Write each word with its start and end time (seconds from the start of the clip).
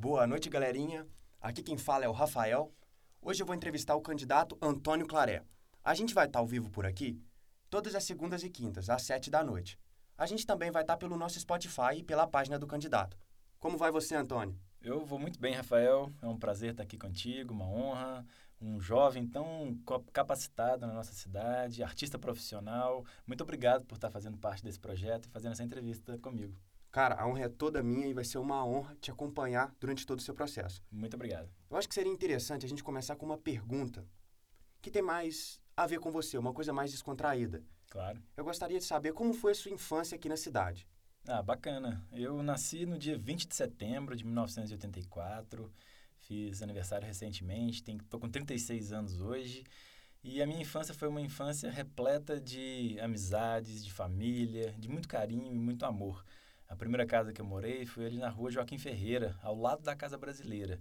Boa 0.00 0.28
noite, 0.28 0.48
galerinha. 0.48 1.04
Aqui 1.40 1.60
quem 1.60 1.76
fala 1.76 2.04
é 2.04 2.08
o 2.08 2.12
Rafael. 2.12 2.72
Hoje 3.20 3.42
eu 3.42 3.46
vou 3.46 3.56
entrevistar 3.56 3.96
o 3.96 4.00
candidato 4.00 4.56
Antônio 4.62 5.08
Claré. 5.08 5.42
A 5.82 5.92
gente 5.92 6.14
vai 6.14 6.26
estar 6.26 6.38
ao 6.38 6.46
vivo 6.46 6.70
por 6.70 6.86
aqui 6.86 7.20
todas 7.68 7.96
as 7.96 8.04
segundas 8.04 8.44
e 8.44 8.48
quintas, 8.48 8.88
às 8.88 9.02
sete 9.02 9.28
da 9.28 9.42
noite. 9.42 9.76
A 10.16 10.24
gente 10.24 10.46
também 10.46 10.70
vai 10.70 10.82
estar 10.82 10.96
pelo 10.98 11.16
nosso 11.16 11.40
Spotify 11.40 11.96
e 11.96 12.04
pela 12.04 12.28
página 12.28 12.60
do 12.60 12.66
candidato. 12.66 13.18
Como 13.58 13.76
vai 13.76 13.90
você, 13.90 14.14
Antônio? 14.14 14.56
Eu 14.80 15.04
vou 15.04 15.18
muito 15.18 15.40
bem, 15.40 15.52
Rafael. 15.52 16.12
É 16.22 16.28
um 16.28 16.38
prazer 16.38 16.70
estar 16.70 16.84
aqui 16.84 16.96
contigo, 16.96 17.52
uma 17.52 17.66
honra. 17.66 18.24
Um 18.60 18.80
jovem 18.80 19.26
tão 19.26 19.76
capacitado 20.12 20.86
na 20.86 20.92
nossa 20.92 21.12
cidade, 21.12 21.82
artista 21.82 22.20
profissional. 22.20 23.04
Muito 23.26 23.42
obrigado 23.42 23.84
por 23.84 23.96
estar 23.96 24.12
fazendo 24.12 24.38
parte 24.38 24.62
desse 24.62 24.78
projeto 24.78 25.24
e 25.24 25.28
fazendo 25.28 25.52
essa 25.52 25.64
entrevista 25.64 26.16
comigo. 26.18 26.56
Cara, 26.90 27.16
a 27.20 27.26
honra 27.26 27.42
é 27.42 27.48
toda 27.48 27.82
minha 27.82 28.06
e 28.06 28.14
vai 28.14 28.24
ser 28.24 28.38
uma 28.38 28.64
honra 28.64 28.96
te 29.00 29.10
acompanhar 29.10 29.74
durante 29.78 30.06
todo 30.06 30.18
o 30.18 30.22
seu 30.22 30.34
processo. 30.34 30.82
Muito 30.90 31.14
obrigado. 31.14 31.50
Eu 31.70 31.76
acho 31.76 31.88
que 31.88 31.94
seria 31.94 32.12
interessante 32.12 32.64
a 32.64 32.68
gente 32.68 32.82
começar 32.82 33.16
com 33.16 33.26
uma 33.26 33.36
pergunta 33.38 34.06
que 34.80 34.90
tem 34.90 35.02
mais 35.02 35.60
a 35.76 35.86
ver 35.86 36.00
com 36.00 36.10
você, 36.10 36.38
uma 36.38 36.52
coisa 36.52 36.72
mais 36.72 36.90
descontraída. 36.90 37.62
Claro. 37.90 38.22
Eu 38.36 38.44
gostaria 38.44 38.78
de 38.78 38.84
saber 38.84 39.12
como 39.12 39.32
foi 39.32 39.52
a 39.52 39.54
sua 39.54 39.70
infância 39.70 40.16
aqui 40.16 40.28
na 40.28 40.36
cidade. 40.36 40.88
Ah, 41.26 41.42
bacana. 41.42 42.06
Eu 42.12 42.42
nasci 42.42 42.86
no 42.86 42.98
dia 42.98 43.18
20 43.18 43.46
de 43.46 43.54
setembro 43.54 44.16
de 44.16 44.24
1984. 44.24 45.70
Fiz 46.20 46.62
aniversário 46.62 47.06
recentemente, 47.06 47.82
estou 47.86 48.18
com 48.18 48.28
36 48.28 48.92
anos 48.92 49.20
hoje. 49.20 49.62
E 50.22 50.42
a 50.42 50.46
minha 50.46 50.60
infância 50.60 50.94
foi 50.94 51.08
uma 51.08 51.20
infância 51.20 51.70
repleta 51.70 52.40
de 52.40 52.98
amizades, 53.00 53.84
de 53.84 53.92
família, 53.92 54.74
de 54.78 54.88
muito 54.88 55.06
carinho 55.06 55.52
e 55.52 55.58
muito 55.58 55.84
amor. 55.84 56.24
A 56.68 56.76
primeira 56.76 57.06
casa 57.06 57.32
que 57.32 57.40
eu 57.40 57.46
morei 57.46 57.86
foi 57.86 58.04
ali 58.04 58.18
na 58.18 58.28
rua 58.28 58.50
Joaquim 58.50 58.76
Ferreira, 58.76 59.38
ao 59.42 59.58
lado 59.58 59.82
da 59.82 59.96
Casa 59.96 60.18
Brasileira. 60.18 60.78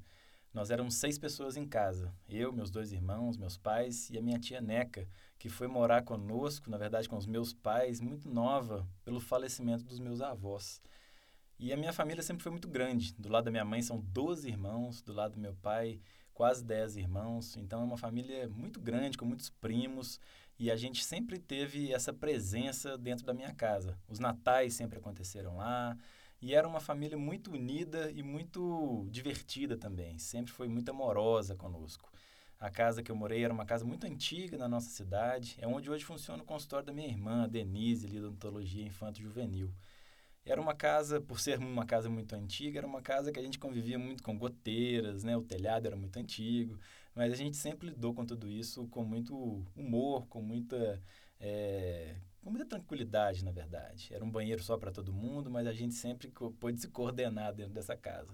Nós 0.53 0.69
éramos 0.69 0.95
seis 0.95 1.17
pessoas 1.17 1.55
em 1.55 1.65
casa. 1.65 2.13
Eu, 2.27 2.51
meus 2.51 2.69
dois 2.69 2.91
irmãos, 2.91 3.37
meus 3.37 3.57
pais 3.57 4.09
e 4.09 4.17
a 4.17 4.21
minha 4.21 4.37
tia 4.37 4.59
Neca, 4.59 5.07
que 5.39 5.47
foi 5.47 5.65
morar 5.67 6.03
conosco, 6.03 6.69
na 6.69 6.77
verdade 6.77 7.07
com 7.07 7.15
os 7.15 7.25
meus 7.25 7.53
pais, 7.53 8.01
muito 8.01 8.29
nova, 8.29 8.85
pelo 9.05 9.21
falecimento 9.21 9.85
dos 9.85 9.97
meus 9.97 10.19
avós. 10.19 10.81
E 11.57 11.71
a 11.71 11.77
minha 11.77 11.93
família 11.93 12.21
sempre 12.21 12.43
foi 12.43 12.51
muito 12.51 12.67
grande. 12.67 13.13
Do 13.13 13.29
lado 13.29 13.45
da 13.45 13.51
minha 13.51 13.65
mãe 13.65 13.81
são 13.81 13.97
12 13.99 14.45
irmãos, 14.45 15.01
do 15.01 15.13
lado 15.13 15.35
do 15.35 15.39
meu 15.39 15.55
pai, 15.55 16.01
quase 16.33 16.65
10 16.65 16.97
irmãos. 16.97 17.55
Então 17.55 17.81
é 17.81 17.83
uma 17.85 17.97
família 17.97 18.49
muito 18.49 18.81
grande, 18.81 19.17
com 19.17 19.25
muitos 19.25 19.49
primos. 19.49 20.19
E 20.59 20.71
a 20.71 20.75
gente 20.75 21.03
sempre 21.03 21.37
teve 21.37 21.91
essa 21.93 22.11
presença 22.11 22.97
dentro 22.97 23.25
da 23.25 23.33
minha 23.33 23.53
casa. 23.53 23.97
Os 24.07 24.19
natais 24.19 24.73
sempre 24.73 24.97
aconteceram 24.97 25.57
lá. 25.57 25.95
E 26.41 26.53
era 26.53 26.67
uma 26.67 26.79
família 26.79 27.17
muito 27.17 27.51
unida 27.51 28.11
e 28.11 28.23
muito 28.23 29.07
divertida 29.09 29.77
também. 29.77 30.17
Sempre 30.17 30.51
foi 30.51 30.67
muito 30.67 30.89
amorosa 30.89 31.55
conosco. 31.55 32.11
A 32.59 32.71
casa 32.71 33.03
que 33.03 33.11
eu 33.11 33.15
morei 33.15 33.43
era 33.43 33.53
uma 33.53 33.65
casa 33.65 33.85
muito 33.85 34.05
antiga 34.05 34.57
na 34.57 34.67
nossa 34.67 34.89
cidade. 34.89 35.55
É 35.59 35.67
onde 35.67 35.91
hoje 35.91 36.03
funciona 36.03 36.41
o 36.41 36.45
consultório 36.45 36.85
da 36.85 36.93
minha 36.93 37.07
irmã, 37.07 37.47
Denise, 37.47 38.07
ali 38.07 38.19
da 38.19 38.27
odontologia 38.27 38.83
infanto-juvenil. 38.83 39.71
Era 40.47 40.61
uma 40.61 40.73
casa, 40.73 41.19
por 41.19 41.41
ser 41.41 41.59
uma 41.59 41.85
casa 41.85 42.09
muito 42.09 42.33
antiga, 42.33 42.79
era 42.79 42.87
uma 42.87 43.01
casa 43.01 43.33
que 43.33 43.39
a 43.39 43.43
gente 43.43 43.59
convivia 43.59 43.99
muito 43.99 44.23
com 44.23 44.37
goteiras, 44.37 45.21
né? 45.21 45.35
O 45.35 45.43
telhado 45.43 45.85
era 45.85 45.95
muito 45.97 46.17
antigo, 46.17 46.79
mas 47.13 47.33
a 47.33 47.35
gente 47.35 47.57
sempre 47.57 47.89
lidou 47.89 48.13
com 48.13 48.25
tudo 48.25 48.49
isso 48.49 48.87
com 48.87 49.03
muito 49.03 49.35
humor, 49.75 50.25
com 50.27 50.41
muita, 50.41 51.01
é, 51.37 52.15
com 52.41 52.49
muita 52.49 52.65
tranquilidade, 52.65 53.43
na 53.43 53.51
verdade. 53.51 54.13
Era 54.13 54.23
um 54.23 54.31
banheiro 54.31 54.63
só 54.63 54.77
para 54.77 54.89
todo 54.89 55.11
mundo, 55.11 55.51
mas 55.51 55.67
a 55.67 55.73
gente 55.73 55.95
sempre 55.95 56.31
pôde 56.61 56.79
se 56.79 56.87
coordenar 56.87 57.53
dentro 57.53 57.73
dessa 57.73 57.97
casa. 57.97 58.33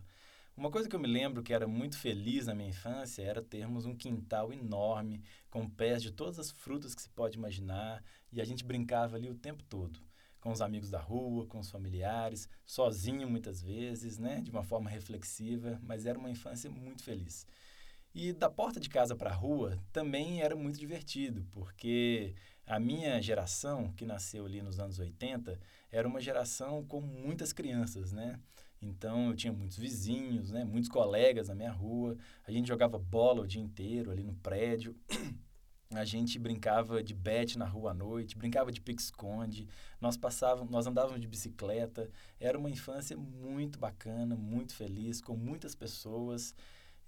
Uma 0.55 0.69
coisa 0.69 0.87
que 0.87 0.95
eu 0.95 0.99
me 0.99 1.07
lembro 1.07 1.41
que 1.41 1.51
era 1.51 1.67
muito 1.67 1.97
feliz 1.97 2.45
na 2.45 2.53
minha 2.53 2.69
infância 2.69 3.23
era 3.23 3.41
termos 3.41 3.87
um 3.87 3.95
quintal 3.95 4.53
enorme, 4.53 5.23
com 5.49 5.67
pés 5.67 6.03
de 6.03 6.11
todas 6.11 6.37
as 6.37 6.51
frutas 6.51 6.93
que 6.93 7.01
se 7.01 7.09
pode 7.09 7.39
imaginar, 7.39 8.03
e 8.31 8.39
a 8.39 8.45
gente 8.45 8.63
brincava 8.63 9.15
ali 9.15 9.31
o 9.31 9.35
tempo 9.35 9.63
todo 9.63 9.99
com 10.43 10.51
os 10.51 10.61
amigos 10.61 10.89
da 10.89 10.99
rua, 10.99 11.45
com 11.45 11.57
os 11.59 11.71
familiares, 11.71 12.49
sozinho 12.65 13.29
muitas 13.29 13.61
vezes, 13.61 14.19
né, 14.19 14.41
de 14.41 14.51
uma 14.51 14.61
forma 14.61 14.89
reflexiva, 14.89 15.79
mas 15.81 16.05
era 16.05 16.19
uma 16.19 16.29
infância 16.29 16.69
muito 16.69 17.01
feliz. 17.01 17.47
E 18.13 18.33
da 18.33 18.49
porta 18.49 18.77
de 18.77 18.89
casa 18.89 19.15
para 19.15 19.29
a 19.29 19.33
rua 19.33 19.79
também 19.93 20.41
era 20.41 20.53
muito 20.53 20.77
divertido, 20.77 21.47
porque 21.49 22.35
a 22.67 22.77
minha 22.77 23.21
geração, 23.21 23.93
que 23.93 24.05
nasceu 24.05 24.45
ali 24.45 24.61
nos 24.61 24.81
anos 24.81 24.99
80, 24.99 25.57
era 25.89 26.05
uma 26.05 26.19
geração 26.19 26.83
com 26.83 26.99
muitas 26.99 27.53
crianças, 27.53 28.11
né? 28.11 28.37
Então 28.81 29.29
eu 29.29 29.35
tinha 29.37 29.53
muitos 29.53 29.77
vizinhos, 29.77 30.51
né, 30.51 30.65
muitos 30.65 30.89
colegas 30.89 31.47
na 31.47 31.55
minha 31.55 31.71
rua, 31.71 32.17
a 32.45 32.51
gente 32.51 32.67
jogava 32.67 32.99
bola 32.99 33.43
o 33.43 33.47
dia 33.47 33.61
inteiro 33.61 34.11
ali 34.11 34.25
no 34.25 34.35
prédio. 34.35 34.93
A 35.95 36.05
gente 36.05 36.39
brincava 36.39 37.03
de 37.03 37.13
bete 37.13 37.57
na 37.57 37.65
rua 37.65 37.91
à 37.91 37.93
noite, 37.93 38.37
brincava 38.37 38.71
de 38.71 38.81
pique-esconde, 38.81 39.67
nós 40.01 40.17
passávamos, 40.17 40.71
nós 40.71 40.87
andávamos 40.87 41.19
de 41.21 41.27
bicicleta. 41.27 42.09
Era 42.39 42.57
uma 42.57 42.69
infância 42.69 43.15
muito 43.15 43.79
bacana, 43.79 44.35
muito 44.35 44.75
feliz, 44.75 45.21
com 45.21 45.35
muitas 45.35 45.75
pessoas. 45.75 46.55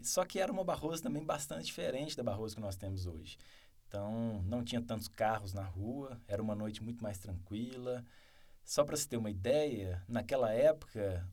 Só 0.01 0.25
que 0.25 0.40
era 0.40 0.51
uma 0.51 0.63
Barroso 0.63 1.01
também 1.01 1.23
bastante 1.23 1.66
diferente 1.66 2.16
da 2.16 2.23
Barroso 2.23 2.56
que 2.56 2.62
nós 2.62 2.75
temos 2.75 3.06
hoje. 3.06 3.38
Então, 3.88 4.41
não 4.44 4.63
tinha 4.63 4.81
tantos 4.81 5.07
carros 5.07 5.53
na 5.53 5.63
rua, 5.63 6.19
era 6.28 6.41
uma 6.41 6.56
noite 6.56 6.84
muito 6.84 7.02
mais 7.02 7.17
tranquila. 7.17 8.03
Só 8.63 8.84
para 8.84 8.97
se 8.97 9.07
ter 9.07 9.17
uma 9.17 9.29
ideia, 9.29 10.03
naquela 10.07 10.52
época, 10.52 11.25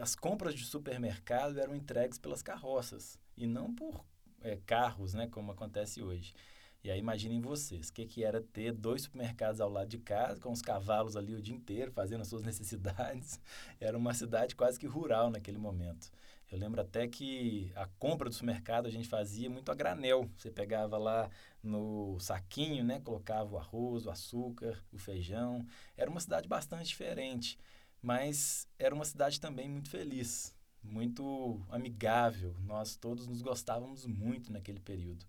as 0.00 0.14
compras 0.14 0.54
de 0.54 0.64
supermercado 0.64 1.58
eram 1.58 1.74
entregues 1.74 2.18
pelas 2.18 2.42
carroças 2.42 3.18
e 3.36 3.46
não 3.46 3.74
por 3.74 4.04
é, 4.42 4.58
carros, 4.66 5.14
né, 5.14 5.26
como 5.26 5.50
acontece 5.50 6.02
hoje. 6.02 6.34
E 6.84 6.90
aí 6.90 6.98
imaginem 6.98 7.40
vocês, 7.40 7.88
o 7.88 7.92
que, 7.94 8.04
que 8.04 8.22
era 8.22 8.42
ter 8.42 8.70
dois 8.70 9.02
supermercados 9.02 9.58
ao 9.58 9.70
lado 9.70 9.88
de 9.88 9.96
casa, 9.96 10.38
com 10.38 10.52
os 10.52 10.60
cavalos 10.60 11.16
ali 11.16 11.34
o 11.34 11.40
dia 11.40 11.54
inteiro, 11.54 11.90
fazendo 11.90 12.20
as 12.20 12.28
suas 12.28 12.42
necessidades. 12.44 13.40
Era 13.80 13.96
uma 13.96 14.12
cidade 14.12 14.54
quase 14.54 14.78
que 14.78 14.86
rural 14.86 15.30
naquele 15.30 15.56
momento. 15.56 16.10
Eu 16.52 16.58
lembro 16.58 16.82
até 16.82 17.08
que 17.08 17.72
a 17.74 17.86
compra 17.98 18.28
do 18.28 18.34
supermercado 18.34 18.86
a 18.86 18.90
gente 18.90 19.08
fazia 19.08 19.48
muito 19.48 19.72
a 19.72 19.74
granel. 19.74 20.30
Você 20.36 20.50
pegava 20.50 20.98
lá 20.98 21.30
no 21.62 22.20
saquinho, 22.20 22.84
né? 22.84 23.00
Colocava 23.00 23.54
o 23.54 23.58
arroz, 23.58 24.04
o 24.04 24.10
açúcar, 24.10 24.78
o 24.92 24.98
feijão. 24.98 25.66
Era 25.96 26.10
uma 26.10 26.20
cidade 26.20 26.46
bastante 26.46 26.88
diferente, 26.88 27.58
mas 28.02 28.68
era 28.78 28.94
uma 28.94 29.06
cidade 29.06 29.40
também 29.40 29.70
muito 29.70 29.88
feliz, 29.88 30.54
muito 30.82 31.64
amigável. 31.70 32.54
Nós 32.60 32.94
todos 32.94 33.26
nos 33.26 33.40
gostávamos 33.40 34.04
muito 34.06 34.52
naquele 34.52 34.80
período. 34.80 35.24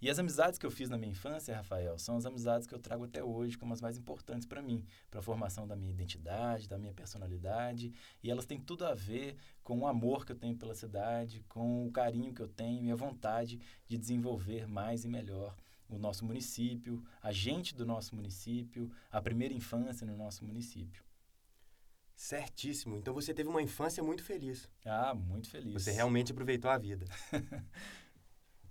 E 0.00 0.08
as 0.08 0.18
amizades 0.18 0.58
que 0.58 0.64
eu 0.64 0.70
fiz 0.70 0.88
na 0.88 0.96
minha 0.96 1.10
infância, 1.10 1.56
Rafael, 1.56 1.98
são 1.98 2.16
as 2.16 2.24
amizades 2.24 2.66
que 2.68 2.74
eu 2.74 2.78
trago 2.78 3.04
até 3.04 3.22
hoje 3.22 3.58
como 3.58 3.72
as 3.72 3.80
mais 3.80 3.98
importantes 3.98 4.46
para 4.46 4.62
mim, 4.62 4.84
para 5.10 5.18
a 5.18 5.22
formação 5.22 5.66
da 5.66 5.74
minha 5.74 5.90
identidade, 5.90 6.68
da 6.68 6.78
minha 6.78 6.92
personalidade, 6.92 7.92
e 8.22 8.30
elas 8.30 8.46
têm 8.46 8.60
tudo 8.60 8.86
a 8.86 8.94
ver 8.94 9.36
com 9.64 9.80
o 9.80 9.86
amor 9.86 10.24
que 10.24 10.30
eu 10.30 10.36
tenho 10.36 10.56
pela 10.56 10.74
cidade, 10.74 11.44
com 11.48 11.86
o 11.86 11.90
carinho 11.90 12.32
que 12.32 12.40
eu 12.40 12.48
tenho 12.48 12.84
e 12.84 12.92
a 12.92 12.96
vontade 12.96 13.58
de 13.88 13.98
desenvolver 13.98 14.68
mais 14.68 15.04
e 15.04 15.08
melhor 15.08 15.56
o 15.88 15.98
nosso 15.98 16.24
município, 16.24 17.02
a 17.20 17.32
gente 17.32 17.74
do 17.74 17.84
nosso 17.84 18.14
município, 18.14 18.90
a 19.10 19.20
primeira 19.20 19.54
infância 19.54 20.06
no 20.06 20.16
nosso 20.16 20.44
município. 20.44 21.02
Certíssimo. 22.14 22.96
Então 22.96 23.14
você 23.14 23.32
teve 23.32 23.48
uma 23.48 23.62
infância 23.62 24.02
muito 24.02 24.24
feliz. 24.24 24.68
Ah, 24.84 25.14
muito 25.14 25.48
feliz. 25.48 25.84
Você 25.84 25.92
realmente 25.92 26.32
aproveitou 26.32 26.68
a 26.70 26.76
vida. 26.76 27.06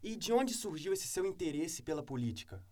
E 0.08 0.16
de 0.16 0.32
onde 0.32 0.54
surgiu 0.54 0.94
esse 0.94 1.06
seu 1.06 1.26
interesse 1.26 1.84
pela 1.84 2.02
política? 2.02 2.64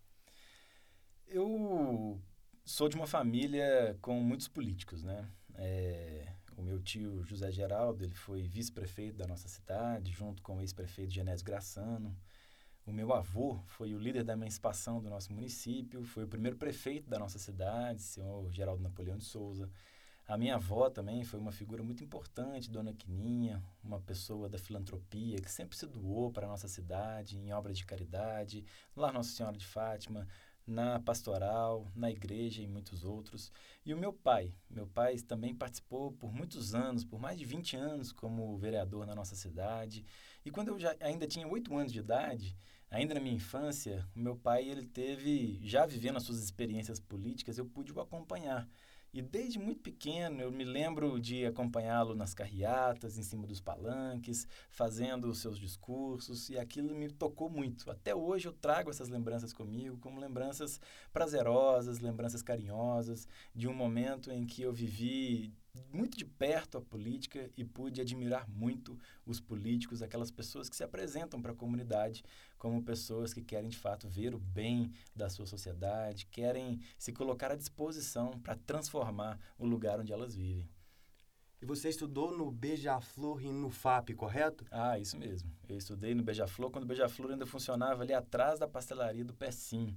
Eu 1.27 2.17
sou 2.63 2.87
de 2.87 2.95
uma 2.95 3.05
família 3.05 3.97
com 4.01 4.21
muitos 4.21 4.47
políticos, 4.47 5.03
né? 5.03 5.29
É, 5.55 6.31
o 6.55 6.61
meu 6.61 6.81
tio 6.81 7.25
José 7.25 7.51
Geraldo, 7.51 8.05
ele 8.05 8.15
foi 8.15 8.43
vice-prefeito 8.43 9.17
da 9.17 9.27
nossa 9.27 9.49
cidade, 9.49 10.13
junto 10.13 10.41
com 10.41 10.55
o 10.55 10.61
ex-prefeito 10.61 11.11
Genésio 11.11 11.45
Graçano. 11.45 12.17
O 12.85 12.93
meu 12.93 13.11
avô 13.11 13.59
foi 13.65 13.93
o 13.93 13.99
líder 13.99 14.23
da 14.23 14.31
emancipação 14.31 15.01
do 15.01 15.09
nosso 15.09 15.33
município, 15.33 16.05
foi 16.05 16.23
o 16.23 16.29
primeiro 16.29 16.55
prefeito 16.55 17.09
da 17.09 17.19
nossa 17.19 17.37
cidade, 17.37 18.01
senhor 18.01 18.49
Geraldo 18.49 18.81
Napoleão 18.81 19.17
de 19.17 19.25
Souza. 19.25 19.69
A 20.27 20.37
minha 20.37 20.55
avó 20.55 20.89
também 20.89 21.23
foi 21.23 21.39
uma 21.39 21.51
figura 21.51 21.83
muito 21.83 22.03
importante, 22.03 22.71
Dona 22.71 22.91
Quininha, 22.91 23.63
uma 23.83 24.01
pessoa 24.01 24.49
da 24.49 24.57
filantropia 24.57 25.39
que 25.39 25.51
sempre 25.51 25.77
se 25.77 25.85
doou 25.85 26.31
para 26.31 26.47
a 26.47 26.49
nossa 26.49 26.67
cidade 26.67 27.37
em 27.37 27.53
obras 27.53 27.77
de 27.77 27.85
caridade, 27.85 28.65
lá 28.95 29.11
Nossa 29.11 29.29
Senhora 29.29 29.55
de 29.55 29.67
Fátima, 29.67 30.27
na 30.65 30.99
pastoral, 30.99 31.91
na 31.95 32.09
igreja 32.09 32.63
e 32.63 32.67
muitos 32.67 33.03
outros. 33.03 33.51
E 33.85 33.93
o 33.93 33.97
meu 33.97 34.11
pai, 34.11 34.51
meu 34.67 34.87
pai 34.87 35.17
também 35.17 35.53
participou 35.53 36.11
por 36.13 36.33
muitos 36.33 36.73
anos, 36.73 37.05
por 37.05 37.19
mais 37.19 37.37
de 37.37 37.45
20 37.45 37.75
anos 37.77 38.11
como 38.11 38.57
vereador 38.57 39.05
na 39.05 39.13
nossa 39.13 39.35
cidade. 39.35 40.03
E 40.43 40.49
quando 40.49 40.69
eu 40.69 40.79
já 40.79 40.95
ainda 41.01 41.27
tinha 41.27 41.47
oito 41.47 41.75
anos 41.77 41.93
de 41.93 41.99
idade, 41.99 42.57
ainda 42.89 43.13
na 43.13 43.19
minha 43.19 43.35
infância, 43.35 44.03
o 44.15 44.19
meu 44.19 44.35
pai 44.35 44.67
ele 44.67 44.87
teve, 44.87 45.59
já 45.61 45.85
vivendo 45.85 46.17
as 46.17 46.23
suas 46.23 46.41
experiências 46.43 46.99
políticas, 46.99 47.59
eu 47.59 47.65
pude 47.67 47.93
o 47.93 48.01
acompanhar. 48.01 48.67
E 49.15 49.21
desde 49.21 49.57
muito 49.57 49.79
pequeno 49.79 50.41
eu 50.41 50.51
me 50.51 50.65
lembro 50.65 51.17
de 51.21 51.45
acompanhá-lo 51.45 52.13
nas 52.13 52.33
carreatas, 52.33 53.17
em 53.17 53.23
cima 53.23 53.47
dos 53.47 53.61
palanques, 53.61 54.45
fazendo 54.69 55.29
os 55.29 55.39
seus 55.39 55.57
discursos, 55.57 56.49
e 56.49 56.59
aquilo 56.59 56.93
me 56.93 57.09
tocou 57.09 57.49
muito. 57.49 57.89
Até 57.89 58.13
hoje 58.13 58.49
eu 58.49 58.51
trago 58.51 58.89
essas 58.89 59.07
lembranças 59.07 59.53
comigo 59.53 59.97
como 59.99 60.19
lembranças 60.19 60.81
prazerosas, 61.13 61.99
lembranças 61.99 62.41
carinhosas 62.41 63.25
de 63.55 63.69
um 63.69 63.73
momento 63.73 64.29
em 64.33 64.45
que 64.45 64.61
eu 64.61 64.73
vivi 64.73 65.53
muito 65.93 66.17
de 66.17 66.25
perto 66.25 66.77
a 66.77 66.81
política 66.81 67.49
e 67.55 67.63
pude 67.63 68.01
admirar 68.01 68.49
muito 68.49 68.99
os 69.25 69.39
políticos, 69.39 70.01
aquelas 70.01 70.31
pessoas 70.31 70.69
que 70.69 70.75
se 70.75 70.83
apresentam 70.83 71.41
para 71.41 71.53
a 71.53 71.55
comunidade 71.55 72.21
como 72.65 72.81
pessoas 72.81 73.31
que 73.31 73.43
querem 73.43 73.69
de 73.69 73.77
fato 73.77 74.09
ver 74.09 74.33
o 74.33 74.39
bem 74.39 74.91
da 75.15 75.29
sua 75.29 75.45
sociedade, 75.45 76.25
querem 76.25 76.79
se 76.97 77.13
colocar 77.13 77.51
à 77.51 77.55
disposição 77.55 78.31
para 78.39 78.55
transformar 78.55 79.39
o 79.55 79.67
lugar 79.67 79.99
onde 79.99 80.11
elas 80.11 80.35
vivem. 80.35 80.67
E 81.61 81.65
você 81.65 81.89
estudou 81.89 82.35
no 82.35 82.49
Beija-Flor 82.49 83.43
e 83.43 83.51
no 83.51 83.69
FAP, 83.69 84.15
correto? 84.15 84.65
Ah, 84.71 84.97
isso 84.97 85.15
mesmo. 85.15 85.51
Eu 85.69 85.77
estudei 85.77 86.15
no 86.15 86.23
Beija-Flor 86.23 86.71
quando 86.71 86.85
o 86.85 86.87
Beija-Flor 86.87 87.33
ainda 87.33 87.45
funcionava 87.45 88.01
ali 88.01 88.15
atrás 88.15 88.57
da 88.57 88.67
pastelaria 88.67 89.23
do 89.23 89.35
Pecinho. 89.35 89.95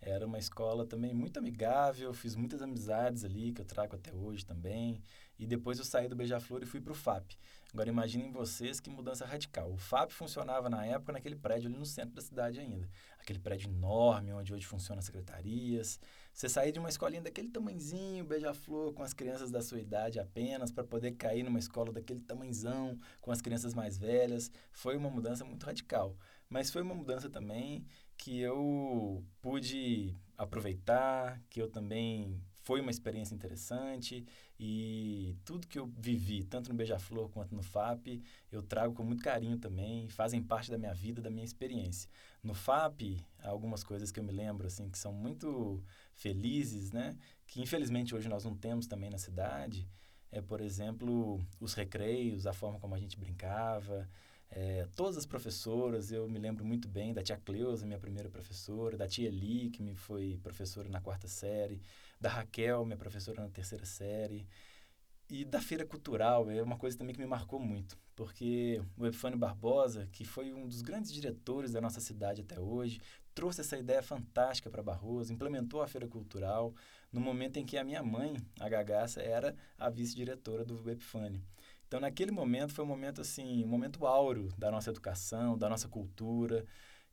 Era 0.00 0.26
uma 0.26 0.38
escola 0.38 0.86
também 0.86 1.12
muito 1.12 1.38
amigável, 1.38 2.14
fiz 2.14 2.34
muitas 2.34 2.62
amizades 2.62 3.24
ali 3.24 3.52
que 3.52 3.60
eu 3.60 3.64
trago 3.66 3.94
até 3.94 4.10
hoje 4.14 4.44
também. 4.46 5.02
E 5.38 5.46
depois 5.46 5.78
eu 5.78 5.84
saí 5.84 6.08
do 6.08 6.16
Beija-Flor 6.16 6.62
e 6.62 6.66
fui 6.66 6.80
para 6.80 6.92
o 6.92 6.96
FAP. 6.96 7.36
Agora 7.72 7.88
imaginem 7.88 8.30
vocês 8.30 8.80
que 8.80 8.88
mudança 8.88 9.26
radical. 9.26 9.70
O 9.72 9.76
FAP 9.76 10.10
funcionava 10.10 10.70
na 10.70 10.86
época 10.86 11.12
naquele 11.12 11.36
prédio 11.36 11.68
ali 11.68 11.78
no 11.78 11.84
centro 11.84 12.14
da 12.14 12.22
cidade 12.22 12.60
ainda. 12.60 12.88
Aquele 13.18 13.38
prédio 13.38 13.68
enorme 13.68 14.32
onde 14.32 14.54
hoje 14.54 14.64
funcionam 14.64 15.00
as 15.00 15.04
secretarias. 15.04 16.00
Você 16.32 16.48
sair 16.48 16.72
de 16.72 16.78
uma 16.78 16.88
escolinha 16.88 17.20
daquele 17.20 17.48
tamanzinho, 17.48 18.24
Beija-Flor, 18.24 18.92
com 18.92 19.02
as 19.02 19.12
crianças 19.12 19.50
da 19.50 19.60
sua 19.60 19.80
idade 19.80 20.18
apenas, 20.18 20.70
para 20.70 20.84
poder 20.84 21.12
cair 21.12 21.42
numa 21.42 21.58
escola 21.58 21.92
daquele 21.92 22.20
tamanzão, 22.20 22.98
com 23.20 23.30
as 23.32 23.40
crianças 23.40 23.74
mais 23.74 23.98
velhas, 23.98 24.50
foi 24.70 24.96
uma 24.96 25.10
mudança 25.10 25.44
muito 25.44 25.64
radical. 25.64 26.16
Mas 26.48 26.70
foi 26.70 26.82
uma 26.82 26.94
mudança 26.94 27.28
também 27.28 27.84
que 28.16 28.40
eu 28.40 29.24
pude 29.40 30.16
aproveitar, 30.36 31.42
que 31.50 31.60
eu 31.60 31.68
também 31.68 32.40
foi 32.66 32.80
uma 32.80 32.90
experiência 32.90 33.34
interessante 33.34 34.26
e 34.58 35.36
tudo 35.44 35.66
que 35.66 35.78
eu 35.78 35.86
vivi, 35.86 36.44
tanto 36.44 36.70
no 36.70 36.74
Beija-Flor 36.74 37.28
quanto 37.28 37.54
no 37.54 37.62
FAP, 37.62 38.22
eu 38.50 38.62
trago 38.62 38.94
com 38.94 39.04
muito 39.04 39.22
carinho 39.22 39.58
também, 39.58 40.08
fazem 40.08 40.42
parte 40.42 40.70
da 40.70 40.78
minha 40.78 40.94
vida, 40.94 41.20
da 41.20 41.30
minha 41.30 41.44
experiência. 41.44 42.08
No 42.42 42.54
FAP, 42.54 43.22
há 43.38 43.50
algumas 43.50 43.84
coisas 43.84 44.10
que 44.10 44.18
eu 44.18 44.24
me 44.24 44.32
lembro 44.32 44.66
assim 44.66 44.88
que 44.88 44.98
são 44.98 45.12
muito 45.12 45.82
felizes, 46.14 46.90
né? 46.90 47.16
Que 47.46 47.60
infelizmente 47.60 48.14
hoje 48.14 48.28
nós 48.28 48.44
não 48.44 48.54
temos 48.56 48.86
também 48.86 49.10
na 49.10 49.18
cidade. 49.18 49.86
É, 50.32 50.40
por 50.40 50.60
exemplo, 50.60 51.40
os 51.60 51.74
recreios, 51.74 52.46
a 52.46 52.52
forma 52.52 52.80
como 52.80 52.94
a 52.94 52.98
gente 52.98 53.18
brincava, 53.18 54.08
é, 54.50 54.86
todas 54.94 55.16
as 55.16 55.26
professoras, 55.26 56.12
eu 56.12 56.28
me 56.28 56.38
lembro 56.38 56.64
muito 56.64 56.88
bem 56.88 57.12
da 57.12 57.22
tia 57.22 57.36
Cleusa, 57.36 57.86
minha 57.86 57.98
primeira 57.98 58.28
professora, 58.28 58.96
da 58.96 59.08
tia 59.08 59.28
Eli, 59.28 59.70
que 59.70 59.82
me 59.82 59.94
foi 59.94 60.38
professora 60.42 60.88
na 60.88 61.00
quarta 61.00 61.28
série, 61.28 61.80
da 62.20 62.28
Raquel, 62.28 62.84
minha 62.84 62.96
professora 62.96 63.42
na 63.42 63.48
terceira 63.48 63.84
série, 63.84 64.46
e 65.28 65.44
da 65.44 65.60
feira 65.60 65.84
cultural, 65.84 66.48
é 66.50 66.62
uma 66.62 66.78
coisa 66.78 66.96
também 66.96 67.14
que 67.14 67.20
me 67.20 67.26
marcou 67.26 67.58
muito, 67.58 67.98
porque 68.14 68.80
o 68.96 69.06
Epifânio 69.06 69.36
Barbosa, 69.36 70.08
que 70.12 70.24
foi 70.24 70.52
um 70.52 70.68
dos 70.68 70.82
grandes 70.82 71.12
diretores 71.12 71.72
da 71.72 71.80
nossa 71.80 72.00
cidade 72.00 72.42
até 72.42 72.60
hoje, 72.60 73.00
trouxe 73.34 73.60
essa 73.60 73.76
ideia 73.76 74.02
fantástica 74.02 74.70
para 74.70 74.82
Barroso, 74.82 75.32
implementou 75.32 75.82
a 75.82 75.88
feira 75.88 76.06
cultural 76.06 76.72
no 77.12 77.20
momento 77.20 77.58
em 77.58 77.66
que 77.66 77.76
a 77.76 77.84
minha 77.84 78.02
mãe, 78.02 78.36
a 78.60 78.68
Gagaça, 78.68 79.20
era 79.20 79.54
a 79.76 79.90
vice-diretora 79.90 80.64
do 80.64 80.88
Epifânio. 80.88 81.42
Então, 81.86 82.00
naquele 82.00 82.32
momento, 82.32 82.72
foi 82.72 82.84
um 82.84 82.88
momento 82.88 83.20
assim, 83.20 83.64
um 83.64 83.68
momento 83.68 84.06
áureo 84.06 84.48
da 84.58 84.70
nossa 84.70 84.90
educação, 84.90 85.56
da 85.56 85.68
nossa 85.68 85.88
cultura, 85.88 86.66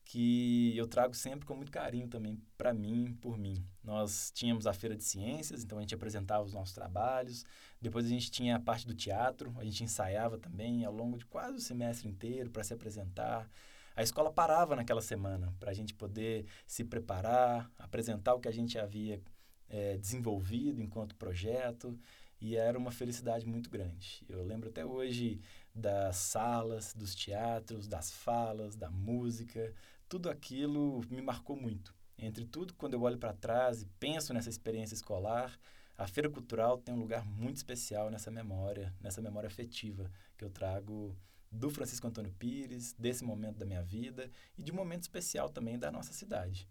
que 0.05 0.75
eu 0.75 0.87
trago 0.87 1.13
sempre 1.13 1.45
com 1.45 1.55
muito 1.55 1.71
carinho 1.71 2.07
também 2.07 2.41
para 2.57 2.73
mim, 2.73 3.17
por 3.21 3.37
mim. 3.37 3.65
Nós 3.83 4.31
tínhamos 4.31 4.67
a 4.67 4.73
feira 4.73 4.95
de 4.95 5.03
ciências, 5.03 5.63
então 5.63 5.77
a 5.77 5.81
gente 5.81 5.95
apresentava 5.95 6.43
os 6.43 6.53
nossos 6.53 6.73
trabalhos. 6.73 7.45
Depois 7.79 8.05
a 8.05 8.09
gente 8.09 8.29
tinha 8.29 8.55
a 8.57 8.59
parte 8.59 8.85
do 8.85 8.93
teatro, 8.93 9.53
a 9.57 9.63
gente 9.63 9.83
ensaiava 9.83 10.37
também 10.37 10.83
ao 10.83 10.93
longo 10.93 11.17
de 11.17 11.25
quase 11.25 11.57
o 11.57 11.61
semestre 11.61 12.07
inteiro 12.07 12.49
para 12.49 12.63
se 12.63 12.73
apresentar. 12.73 13.49
A 13.95 14.01
escola 14.01 14.31
parava 14.31 14.75
naquela 14.75 15.01
semana 15.01 15.53
para 15.59 15.71
a 15.71 15.73
gente 15.73 15.93
poder 15.93 16.45
se 16.65 16.83
preparar, 16.83 17.71
apresentar 17.77 18.33
o 18.33 18.39
que 18.39 18.47
a 18.47 18.53
gente 18.53 18.77
havia 18.77 19.21
é, 19.69 19.97
desenvolvido 19.97 20.81
enquanto 20.81 21.15
projeto. 21.15 21.97
E 22.43 22.57
era 22.57 22.77
uma 22.77 22.91
felicidade 22.91 23.47
muito 23.47 23.69
grande. 23.69 24.21
Eu 24.27 24.43
lembro 24.43 24.67
até 24.67 24.85
hoje 24.85 25.39
das 25.73 26.17
salas, 26.17 26.93
dos 26.93 27.15
teatros, 27.15 27.87
das 27.87 28.11
falas, 28.11 28.75
da 28.75 28.91
música. 28.91 29.73
Tudo 30.09 30.29
aquilo 30.29 30.99
me 31.09 31.21
marcou 31.21 31.55
muito. 31.55 31.95
Entre 32.17 32.45
tudo, 32.45 32.73
quando 32.73 32.95
eu 32.95 33.01
olho 33.01 33.17
para 33.17 33.31
trás 33.31 33.81
e 33.81 33.85
penso 33.97 34.33
nessa 34.33 34.49
experiência 34.49 34.93
escolar, 34.93 35.57
a 35.97 36.05
Feira 36.05 36.29
Cultural 36.29 36.77
tem 36.77 36.93
um 36.93 36.99
lugar 36.99 37.25
muito 37.25 37.55
especial 37.55 38.11
nessa 38.11 38.29
memória, 38.29 38.93
nessa 38.99 39.21
memória 39.21 39.47
afetiva 39.47 40.11
que 40.37 40.43
eu 40.43 40.49
trago 40.49 41.17
do 41.49 41.69
Francisco 41.69 42.07
Antônio 42.07 42.33
Pires, 42.37 42.93
desse 42.99 43.23
momento 43.23 43.57
da 43.57 43.65
minha 43.65 43.81
vida 43.81 44.29
e 44.57 44.63
de 44.63 44.69
um 44.69 44.75
momento 44.75 45.03
especial 45.03 45.47
também 45.47 45.79
da 45.79 45.89
nossa 45.89 46.11
cidade. 46.11 46.67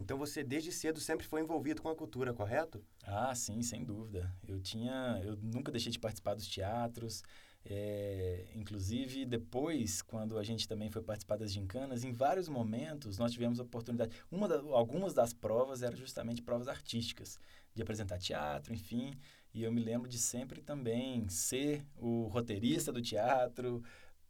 Então 0.00 0.16
você 0.16 0.42
desde 0.42 0.72
cedo 0.72 0.98
sempre 0.98 1.26
foi 1.26 1.42
envolvido 1.42 1.82
com 1.82 1.88
a 1.88 1.94
cultura, 1.94 2.32
correto? 2.32 2.82
Ah, 3.04 3.34
sim, 3.34 3.62
sem 3.62 3.84
dúvida. 3.84 4.34
Eu 4.48 4.58
tinha, 4.58 5.20
eu 5.22 5.36
nunca 5.36 5.70
deixei 5.70 5.92
de 5.92 5.98
participar 5.98 6.34
dos 6.34 6.48
teatros. 6.48 7.22
É, 7.62 8.46
inclusive 8.54 9.26
depois, 9.26 10.00
quando 10.00 10.38
a 10.38 10.42
gente 10.42 10.66
também 10.66 10.90
foi 10.90 11.02
participar 11.02 11.36
das 11.36 11.52
gincanas, 11.52 12.02
em 12.02 12.12
vários 12.12 12.48
momentos 12.48 13.18
nós 13.18 13.32
tivemos 13.32 13.60
a 13.60 13.62
oportunidade. 13.62 14.16
Uma 14.30 14.48
da, 14.48 14.56
algumas 14.56 15.12
das 15.12 15.34
provas 15.34 15.82
eram 15.82 15.96
justamente 15.96 16.40
provas 16.40 16.68
artísticas, 16.68 17.38
de 17.74 17.82
apresentar 17.82 18.18
teatro, 18.18 18.72
enfim. 18.72 19.12
E 19.52 19.62
eu 19.62 19.70
me 19.70 19.82
lembro 19.82 20.08
de 20.08 20.18
sempre 20.18 20.62
também 20.62 21.28
ser 21.28 21.84
o 21.96 22.28
roteirista 22.28 22.90
do 22.90 23.02
teatro, 23.02 23.82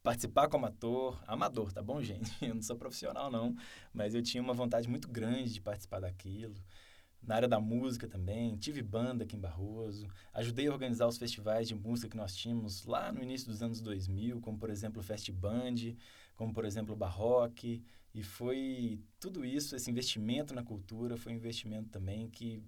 participar 0.03 0.49
como 0.49 0.67
ator, 0.67 1.23
amador, 1.27 1.73
tá 1.73 1.83
bom, 1.83 2.01
gente? 2.03 2.33
Eu 2.45 2.55
não 2.55 2.63
sou 2.63 2.77
profissional, 2.77 3.31
não, 3.31 3.55
mas 3.93 4.15
eu 4.15 4.23
tinha 4.23 4.43
uma 4.43 4.55
vontade 4.55 4.89
muito 4.89 5.09
grande 5.09 5.53
de 5.55 5.61
participar 5.61 6.01
daquilo. 6.01 6.55
Na 7.23 7.35
área 7.35 7.49
da 7.49 7.61
música 7.61 8.09
também, 8.09 8.57
tive 8.57 8.83
banda 8.83 9.25
aqui 9.25 9.37
em 9.37 9.41
Barroso, 9.41 10.09
ajudei 10.33 10.69
a 10.69 10.73
organizar 10.73 11.07
os 11.07 11.19
festivais 11.19 11.69
de 11.69 11.75
música 11.75 12.09
que 12.09 12.17
nós 12.17 12.35
tínhamos 12.35 12.87
lá 12.87 13.13
no 13.13 13.23
início 13.23 13.47
dos 13.47 13.63
anos 13.63 13.81
2000, 13.83 14.41
como 14.41 14.59
por 14.59 14.71
exemplo 14.71 15.01
o 15.01 15.03
Fest 15.03 15.31
Band, 15.31 15.95
como 16.35 16.53
por 16.55 16.65
exemplo 16.65 16.95
o 16.95 16.97
Barroque, 16.97 17.85
e 18.15 18.23
foi 18.23 18.99
tudo 19.21 19.45
isso, 19.45 19.77
esse 19.77 19.91
investimento 19.91 20.55
na 20.55 20.63
cultura, 20.65 21.17
foi 21.17 21.33
um 21.33 21.37
investimento 21.37 21.91
também 21.91 22.29
que 22.31 22.63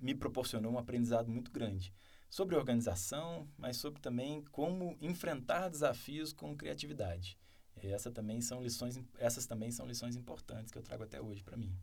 me 0.00 0.14
proporcionou 0.16 0.72
um 0.72 0.78
aprendizado 0.78 1.30
muito 1.30 1.52
grande 1.52 1.94
sobre 2.32 2.56
organização, 2.56 3.46
mas 3.58 3.76
sobre 3.76 4.00
também 4.00 4.42
como 4.50 4.96
enfrentar 5.02 5.68
desafios 5.68 6.32
com 6.32 6.56
criatividade. 6.56 7.38
E 7.82 7.88
essa 7.88 8.10
também 8.10 8.40
são 8.40 8.62
lições, 8.62 8.98
essas 9.18 9.44
também 9.44 9.70
são 9.70 9.86
lições 9.86 10.16
importantes 10.16 10.72
que 10.72 10.78
eu 10.78 10.82
trago 10.82 11.02
até 11.02 11.20
hoje 11.20 11.42
para 11.42 11.58
mim. 11.58 11.76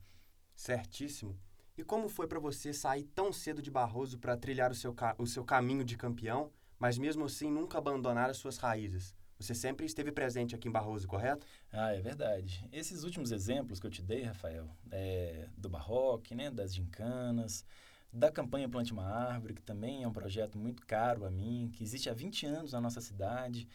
Certíssimo. 0.56 1.40
E 1.78 1.84
como 1.84 2.10
foi 2.10 2.26
para 2.28 2.40
você 2.40 2.74
sair 2.74 3.04
tão 3.04 3.32
cedo 3.32 3.62
de 3.62 3.70
Barroso 3.70 4.18
para 4.18 4.36
trilhar 4.36 4.72
o 4.72 4.76
seu, 4.76 4.96
o 5.20 5.28
seu 5.28 5.46
caminho 5.46 5.84
de 5.84 5.96
campeão, 5.96 6.52
mas 6.80 6.98
mesmo 6.98 7.26
assim 7.26 7.52
nunca 7.52 7.78
abandonar 7.78 8.28
as 8.28 8.38
suas 8.38 8.58
raízes? 8.58 9.14
Você 9.40 9.54
sempre 9.54 9.86
esteve 9.86 10.12
presente 10.12 10.56
aqui 10.56 10.68
em 10.68 10.72
Barroso, 10.72 11.08
correto? 11.08 11.46
Ah, 11.72 11.94
é 11.94 12.02
verdade. 12.02 12.68
Esses 12.72 13.04
últimos 13.04 13.32
exemplos 13.32 13.80
que 13.80 13.86
eu 13.86 13.92
te 13.92 14.02
dei, 14.02 14.24
Rafael, 14.24 14.68
é, 14.90 15.48
do 15.56 15.70
Barroque, 15.70 16.34
né, 16.34 16.50
das 16.50 16.74
gincanas, 16.74 17.64
da 18.12 18.32
campanha 18.32 18.68
Plante 18.68 18.92
uma 18.92 19.06
Árvore, 19.06 19.54
que 19.54 19.62
também 19.62 20.04
é 20.04 20.08
um 20.08 20.14
projeto 20.14 20.58
muito 20.58 20.86
caro 20.86 21.26
a 21.26 21.32
mim, 21.32 21.70
que 21.74 21.84
existe 21.84 22.10
há 22.10 22.14
20 22.14 22.46
anos 22.46 22.74
na 22.74 22.82
nossa 22.82 23.02
cidade. 23.02 23.68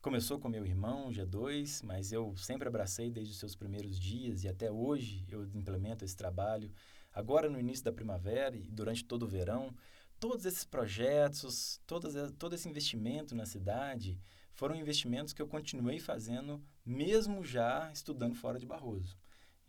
Começou 0.00 0.38
com 0.38 0.48
meu 0.48 0.66
irmão, 0.66 1.10
G2, 1.10 1.82
mas 1.82 2.12
eu 2.12 2.34
sempre 2.36 2.68
abracei 2.68 3.10
desde 3.10 3.32
os 3.32 3.38
seus 3.38 3.54
primeiros 3.54 3.98
dias 3.98 4.44
e 4.44 4.48
até 4.48 4.70
hoje 4.70 5.24
eu 5.28 5.44
implemento 5.54 6.04
esse 6.04 6.16
trabalho. 6.16 6.72
Agora, 7.12 7.48
no 7.48 7.60
início 7.60 7.84
da 7.84 7.92
primavera 7.92 8.56
e 8.56 8.70
durante 8.70 9.04
todo 9.04 9.22
o 9.24 9.28
verão, 9.28 9.74
todos 10.18 10.44
esses 10.44 10.64
projetos, 10.64 11.80
todo 11.86 12.54
esse 12.54 12.68
investimento 12.68 13.34
na 13.34 13.46
cidade 13.46 14.18
foram 14.52 14.76
investimentos 14.76 15.32
que 15.32 15.42
eu 15.42 15.48
continuei 15.48 15.98
fazendo, 15.98 16.62
mesmo 16.84 17.44
já 17.44 17.90
estudando 17.92 18.34
fora 18.34 18.58
de 18.58 18.66
Barroso. 18.66 19.18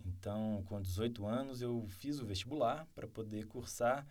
Então, 0.06 0.64
com 0.68 0.80
18 0.80 1.26
anos, 1.26 1.62
eu 1.62 1.88
fiz 1.90 2.20
o 2.20 2.26
vestibular 2.26 2.88
para 2.94 3.08
poder 3.08 3.48
cursar, 3.48 4.06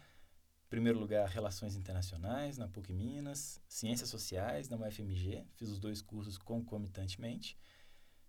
em 0.67 0.69
primeiro 0.69 0.99
lugar, 0.99 1.29
Relações 1.29 1.77
Internacionais 1.77 2.59
na 2.59 2.67
PUC 2.67 2.93
Minas, 2.93 3.61
Ciências 3.69 4.11
Sociais 4.11 4.69
na 4.69 4.77
UFMG, 4.77 5.47
fiz 5.55 5.69
os 5.69 5.79
dois 5.79 6.03
cursos 6.03 6.37
concomitantemente, 6.37 7.57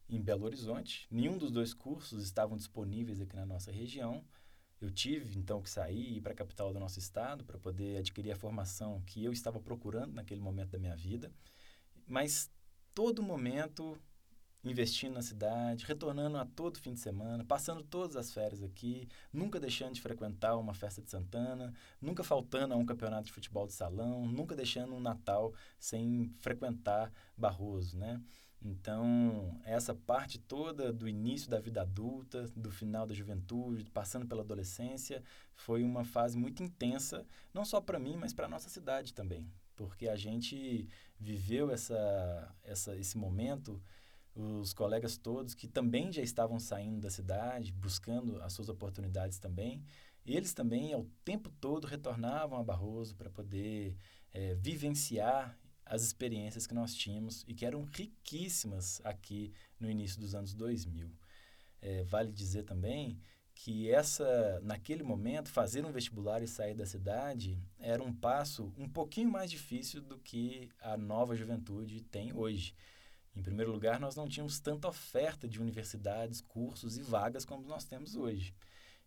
em 0.07 0.21
Belo 0.21 0.45
Horizonte. 0.45 1.07
Nenhum 1.09 1.37
dos 1.37 1.51
dois 1.51 1.73
cursos 1.73 2.23
estavam 2.23 2.55
disponíveis 2.55 3.19
aqui 3.19 3.35
na 3.35 3.45
nossa 3.45 3.71
região. 3.71 4.23
Eu 4.79 4.91
tive, 4.91 5.39
então, 5.39 5.61
que 5.61 5.69
sair 5.69 5.97
e 5.97 6.17
ir 6.17 6.21
para 6.21 6.33
a 6.33 6.35
capital 6.35 6.71
do 6.71 6.79
nosso 6.79 6.99
estado 6.99 7.43
para 7.43 7.57
poder 7.57 7.97
adquirir 7.97 8.31
a 8.31 8.35
formação 8.35 9.01
que 9.07 9.23
eu 9.23 9.31
estava 9.31 9.59
procurando 9.59 10.13
naquele 10.13 10.41
momento 10.41 10.71
da 10.71 10.77
minha 10.77 10.95
vida. 10.95 11.33
Mas 12.05 12.51
todo 12.93 13.23
momento 13.23 13.97
investindo 14.65 15.13
na 15.13 15.21
cidade, 15.21 15.85
retornando 15.85 16.37
a 16.37 16.45
todo 16.45 16.79
fim 16.79 16.93
de 16.93 16.99
semana, 16.99 17.45
passando 17.45 17.83
todas 17.83 18.15
as 18.15 18.33
férias 18.33 18.63
aqui, 18.63 19.07
nunca 19.31 19.59
deixando 19.59 19.93
de 19.93 20.01
frequentar 20.01 20.57
uma 20.57 20.73
festa 20.73 21.01
de 21.01 21.09
Santana, 21.09 21.73
nunca 22.01 22.23
faltando 22.23 22.73
a 22.73 22.77
um 22.77 22.85
campeonato 22.85 23.25
de 23.25 23.31
futebol 23.31 23.67
de 23.67 23.73
salão, 23.73 24.27
nunca 24.27 24.55
deixando 24.55 24.95
um 24.95 24.99
Natal 24.99 25.53
sem 25.79 26.33
frequentar 26.39 27.11
Barroso, 27.37 27.97
né? 27.97 28.21
Então, 28.61 29.59
essa 29.63 29.93
parte 29.93 30.39
toda 30.39 30.91
do 30.91 31.07
início 31.07 31.47
da 31.47 31.59
vida 31.59 31.81
adulta, 31.81 32.47
do 32.55 32.71
final 32.71 33.05
da 33.05 33.13
juventude, 33.13 33.91
passando 33.91 34.25
pela 34.25 34.41
adolescência, 34.41 35.21
foi 35.53 35.83
uma 35.83 36.03
fase 36.03 36.35
muito 36.35 36.63
intensa, 36.63 37.23
não 37.53 37.63
só 37.63 37.79
para 37.79 37.99
mim, 37.99 38.17
mas 38.17 38.33
para 38.33 38.47
a 38.47 38.49
nossa 38.49 38.67
cidade 38.67 39.13
também. 39.13 39.47
Porque 39.75 40.07
a 40.07 40.15
gente 40.15 40.87
viveu 41.19 41.69
essa, 41.69 42.55
essa, 42.63 42.95
esse 42.95 43.17
momento 43.19 43.79
os 44.35 44.73
colegas 44.73 45.17
todos 45.17 45.55
que 45.55 45.67
também 45.67 46.11
já 46.11 46.21
estavam 46.21 46.59
saindo 46.59 46.99
da 46.99 47.09
cidade, 47.09 47.71
buscando 47.71 48.41
as 48.41 48.51
suas 48.53 48.67
oportunidades 48.67 49.39
também, 49.39 49.81
eles 50.25 50.53
também 50.53 50.93
ao 50.93 51.05
tempo 51.23 51.49
todo 51.61 51.87
retornavam 51.87 52.59
a 52.59 52.63
Barroso 52.63 53.15
para 53.15 53.29
poder 53.29 53.95
é, 54.33 54.55
vivenciar 54.55 55.57
as 55.85 56.01
experiências 56.01 56.65
que 56.65 56.73
nós 56.73 56.93
tínhamos 56.95 57.45
e 57.47 57.53
que 57.53 57.65
eram 57.65 57.83
riquíssimas 57.83 58.99
aqui 59.03 59.53
no 59.79 59.89
início 59.89 60.19
dos 60.19 60.33
anos 60.33 60.53
2000. 60.53 61.09
É, 61.81 62.03
vale 62.03 62.31
dizer 62.31 62.63
também 62.63 63.19
que 63.53 63.89
essa 63.89 64.59
naquele 64.63 65.03
momento 65.03 65.49
fazer 65.49 65.85
um 65.85 65.91
vestibular 65.91 66.41
e 66.41 66.47
sair 66.47 66.73
da 66.73 66.85
cidade 66.85 67.57
era 67.79 68.03
um 68.03 68.13
passo 68.13 68.73
um 68.77 68.89
pouquinho 68.89 69.31
mais 69.31 69.49
difícil 69.49 70.01
do 70.01 70.17
que 70.17 70.69
a 70.81 70.97
nova 70.97 71.35
juventude 71.35 72.01
tem 72.01 72.33
hoje. 72.33 72.75
Em 73.35 73.41
primeiro 73.41 73.71
lugar, 73.71 73.99
nós 73.99 74.15
não 74.15 74.27
tínhamos 74.27 74.59
tanta 74.59 74.87
oferta 74.87 75.47
de 75.47 75.59
universidades, 75.59 76.39
cursos 76.39 76.97
e 76.97 77.01
vagas 77.01 77.43
como 77.43 77.67
nós 77.67 77.83
temos 77.83 78.15
hoje. 78.15 78.55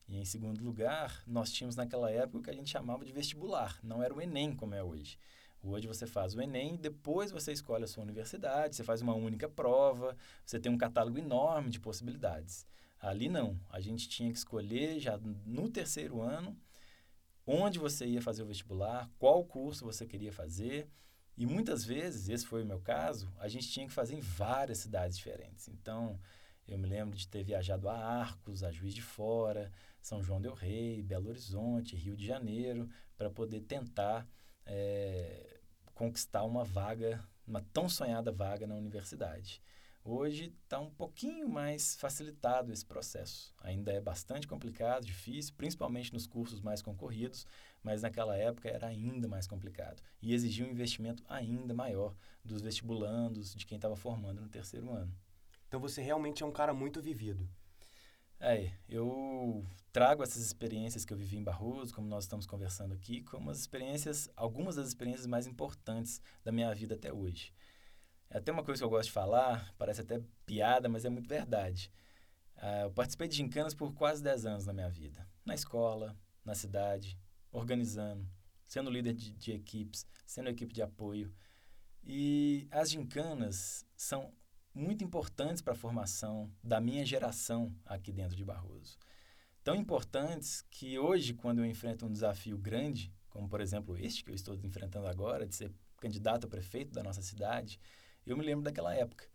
E 0.06 0.18
em 0.18 0.24
segundo 0.24 0.62
lugar, 0.62 1.22
nós 1.26 1.50
tínhamos 1.50 1.76
naquela 1.76 2.10
época 2.10 2.38
o 2.38 2.42
que 2.42 2.50
a 2.50 2.54
gente 2.54 2.70
chamava 2.70 3.04
de 3.04 3.12
vestibular, 3.12 3.78
não 3.82 4.02
era 4.02 4.14
o 4.14 4.20
Enem 4.20 4.54
como 4.54 4.74
é 4.74 4.82
hoje. 4.82 5.18
Hoje 5.62 5.86
você 5.86 6.06
faz 6.06 6.34
o 6.34 6.40
Enem, 6.40 6.76
depois 6.76 7.30
você 7.30 7.52
escolhe 7.52 7.84
a 7.84 7.86
sua 7.86 8.04
universidade, 8.04 8.76
você 8.76 8.84
faz 8.84 9.00
uma 9.00 9.14
única 9.14 9.48
prova, 9.48 10.16
você 10.44 10.60
tem 10.60 10.70
um 10.70 10.78
catálogo 10.78 11.18
enorme 11.18 11.70
de 11.70 11.80
possibilidades. 11.80 12.66
Ali 13.00 13.28
não, 13.28 13.58
a 13.68 13.80
gente 13.80 14.08
tinha 14.08 14.30
que 14.30 14.38
escolher 14.38 14.98
já 15.00 15.18
no 15.46 15.68
terceiro 15.68 16.20
ano 16.20 16.56
onde 17.46 17.78
você 17.78 18.06
ia 18.06 18.20
fazer 18.20 18.42
o 18.42 18.46
vestibular, 18.46 19.10
qual 19.18 19.42
curso 19.44 19.84
você 19.84 20.06
queria 20.06 20.32
fazer 20.32 20.86
e 21.38 21.46
muitas 21.46 21.84
vezes, 21.84 22.28
esse 22.28 22.44
foi 22.44 22.64
o 22.64 22.66
meu 22.66 22.80
caso, 22.80 23.32
a 23.38 23.46
gente 23.46 23.68
tinha 23.68 23.86
que 23.86 23.92
fazer 23.92 24.16
em 24.16 24.20
várias 24.20 24.78
cidades 24.78 25.16
diferentes. 25.16 25.68
Então, 25.68 26.18
eu 26.66 26.76
me 26.76 26.88
lembro 26.88 27.16
de 27.16 27.28
ter 27.28 27.44
viajado 27.44 27.88
a 27.88 27.94
Arcos, 27.94 28.64
a 28.64 28.72
Juiz 28.72 28.92
de 28.92 29.02
Fora, 29.02 29.70
São 30.02 30.20
João 30.20 30.40
del 30.40 30.52
Rei, 30.52 31.00
Belo 31.00 31.28
Horizonte, 31.28 31.94
Rio 31.94 32.16
de 32.16 32.26
Janeiro, 32.26 32.90
para 33.16 33.30
poder 33.30 33.60
tentar 33.60 34.26
é, 34.66 35.60
conquistar 35.94 36.42
uma 36.42 36.64
vaga, 36.64 37.24
uma 37.46 37.62
tão 37.72 37.88
sonhada 37.88 38.32
vaga 38.32 38.66
na 38.66 38.74
universidade. 38.74 39.62
Hoje 40.10 40.54
está 40.64 40.80
um 40.80 40.88
pouquinho 40.88 41.46
mais 41.46 41.94
facilitado 41.96 42.72
esse 42.72 42.82
processo. 42.82 43.54
Ainda 43.60 43.92
é 43.92 44.00
bastante 44.00 44.48
complicado, 44.48 45.04
difícil, 45.04 45.52
principalmente 45.54 46.14
nos 46.14 46.26
cursos 46.26 46.62
mais 46.62 46.80
concorridos, 46.80 47.46
mas 47.82 48.00
naquela 48.00 48.34
época 48.34 48.70
era 48.70 48.86
ainda 48.86 49.28
mais 49.28 49.46
complicado 49.46 50.02
e 50.22 50.32
exigia 50.32 50.64
um 50.64 50.70
investimento 50.70 51.22
ainda 51.28 51.74
maior 51.74 52.14
dos 52.42 52.62
vestibulandos, 52.62 53.54
de 53.54 53.66
quem 53.66 53.76
estava 53.76 53.94
formando 53.94 54.40
no 54.40 54.48
terceiro 54.48 54.90
ano. 54.90 55.14
Então 55.68 55.78
você 55.78 56.00
realmente 56.00 56.42
é 56.42 56.46
um 56.46 56.52
cara 56.52 56.72
muito 56.72 57.02
vivido. 57.02 57.46
É, 58.40 58.72
eu 58.88 59.62
trago 59.92 60.22
essas 60.22 60.42
experiências 60.42 61.04
que 61.04 61.12
eu 61.12 61.18
vivi 61.18 61.36
em 61.36 61.44
Barroso, 61.44 61.94
como 61.94 62.08
nós 62.08 62.24
estamos 62.24 62.46
conversando 62.46 62.94
aqui, 62.94 63.20
como 63.24 63.50
as 63.50 63.58
experiências, 63.58 64.30
algumas 64.34 64.76
das 64.76 64.88
experiências 64.88 65.26
mais 65.26 65.46
importantes 65.46 66.22
da 66.42 66.50
minha 66.50 66.74
vida 66.74 66.94
até 66.94 67.12
hoje. 67.12 67.52
É 68.30 68.38
até 68.38 68.52
uma 68.52 68.62
coisa 68.62 68.80
que 68.80 68.84
eu 68.84 68.90
gosto 68.90 69.06
de 69.06 69.12
falar, 69.12 69.74
parece 69.78 70.02
até 70.02 70.20
piada, 70.44 70.88
mas 70.88 71.04
é 71.04 71.08
muito 71.08 71.28
verdade. 71.28 71.90
Uh, 72.56 72.84
eu 72.84 72.90
participei 72.90 73.28
de 73.28 73.36
gincanas 73.36 73.74
por 73.74 73.94
quase 73.94 74.22
10 74.22 74.46
anos 74.46 74.66
na 74.66 74.72
minha 74.72 74.90
vida. 74.90 75.26
Na 75.44 75.54
escola, 75.54 76.16
na 76.44 76.54
cidade, 76.54 77.18
organizando, 77.50 78.28
sendo 78.66 78.90
líder 78.90 79.14
de, 79.14 79.32
de 79.32 79.52
equipes, 79.52 80.06
sendo 80.26 80.50
equipe 80.50 80.72
de 80.74 80.82
apoio. 80.82 81.32
E 82.04 82.68
as 82.70 82.90
gincanas 82.90 83.86
são 83.96 84.32
muito 84.74 85.02
importantes 85.02 85.62
para 85.62 85.72
a 85.72 85.76
formação 85.76 86.52
da 86.62 86.80
minha 86.80 87.04
geração 87.04 87.74
aqui 87.84 88.12
dentro 88.12 88.36
de 88.36 88.44
Barroso. 88.44 88.98
Tão 89.64 89.74
importantes 89.74 90.62
que 90.70 90.98
hoje, 90.98 91.34
quando 91.34 91.58
eu 91.58 91.66
enfrento 91.66 92.06
um 92.06 92.12
desafio 92.12 92.56
grande, 92.56 93.12
como 93.28 93.48
por 93.48 93.60
exemplo 93.60 93.96
este 93.98 94.24
que 94.24 94.30
eu 94.30 94.34
estou 94.34 94.54
enfrentando 94.54 95.06
agora, 95.06 95.46
de 95.46 95.54
ser 95.54 95.72
candidato 95.98 96.46
a 96.46 96.48
prefeito 96.48 96.92
da 96.92 97.02
nossa 97.02 97.20
cidade, 97.22 97.78
eu 98.28 98.36
me 98.36 98.44
lembro 98.44 98.62
daquela 98.62 98.94
época. 98.94 99.26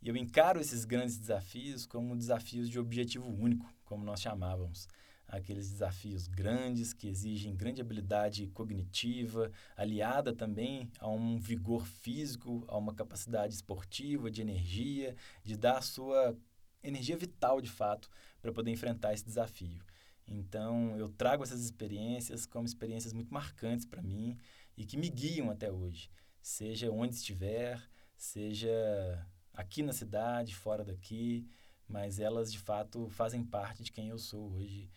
E 0.00 0.08
eu 0.08 0.16
encaro 0.16 0.60
esses 0.60 0.84
grandes 0.84 1.18
desafios 1.18 1.84
como 1.84 2.16
desafios 2.16 2.70
de 2.70 2.78
objetivo 2.78 3.28
único, 3.28 3.70
como 3.84 4.04
nós 4.04 4.20
chamávamos. 4.20 4.88
Aqueles 5.26 5.70
desafios 5.70 6.26
grandes 6.26 6.94
que 6.94 7.08
exigem 7.08 7.54
grande 7.54 7.82
habilidade 7.82 8.46
cognitiva, 8.48 9.50
aliada 9.76 10.32
também 10.32 10.90
a 10.98 11.08
um 11.10 11.38
vigor 11.38 11.86
físico, 11.86 12.64
a 12.68 12.78
uma 12.78 12.94
capacidade 12.94 13.52
esportiva, 13.52 14.30
de 14.30 14.40
energia, 14.40 15.14
de 15.44 15.56
dar 15.56 15.78
a 15.78 15.82
sua 15.82 16.34
energia 16.82 17.16
vital 17.16 17.60
de 17.60 17.68
fato 17.68 18.08
para 18.40 18.52
poder 18.52 18.70
enfrentar 18.70 19.12
esse 19.12 19.24
desafio. 19.24 19.84
Então, 20.26 20.96
eu 20.96 21.08
trago 21.08 21.42
essas 21.42 21.60
experiências 21.60 22.46
como 22.46 22.66
experiências 22.66 23.12
muito 23.12 23.32
marcantes 23.32 23.84
para 23.84 24.00
mim 24.00 24.38
e 24.76 24.84
que 24.84 24.96
me 24.96 25.10
guiam 25.10 25.50
até 25.50 25.70
hoje, 25.70 26.10
seja 26.40 26.90
onde 26.90 27.14
estiver, 27.14 27.82
seja 28.18 29.26
aqui 29.54 29.82
na 29.82 29.92
cidade, 29.92 30.54
fora 30.54 30.84
daqui, 30.84 31.48
mas 31.86 32.18
elas 32.18 32.52
de 32.52 32.58
fato 32.58 33.08
fazem 33.08 33.44
parte 33.44 33.82
de 33.82 33.92
quem 33.92 34.08
eu 34.08 34.18
sou 34.18 34.52
hoje, 34.52 34.90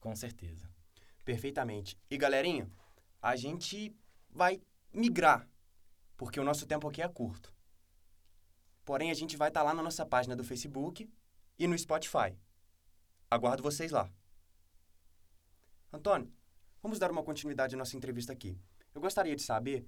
com 0.00 0.14
certeza. 0.14 0.70
Perfeitamente. 1.24 1.98
E 2.08 2.16
galerinha, 2.16 2.70
a 3.20 3.36
gente 3.36 3.94
vai 4.30 4.62
migrar, 4.94 5.46
porque 6.16 6.40
o 6.40 6.44
nosso 6.44 6.66
tempo 6.66 6.88
aqui 6.88 7.02
é 7.02 7.08
curto. 7.08 7.52
Porém, 8.84 9.10
a 9.10 9.14
gente 9.14 9.36
vai 9.36 9.48
estar 9.48 9.60
tá 9.60 9.64
lá 9.64 9.74
na 9.74 9.82
nossa 9.82 10.06
página 10.06 10.34
do 10.34 10.44
Facebook 10.44 11.10
e 11.58 11.66
no 11.66 11.76
Spotify. 11.76 12.34
Aguardo 13.30 13.62
vocês 13.62 13.90
lá. 13.90 14.10
Antônio, 15.92 16.32
vamos 16.82 16.98
dar 16.98 17.10
uma 17.10 17.22
continuidade 17.22 17.74
à 17.74 17.78
nossa 17.78 17.96
entrevista 17.96 18.32
aqui. 18.32 18.56
Eu 18.94 19.00
gostaria 19.00 19.36
de 19.36 19.42
saber 19.42 19.86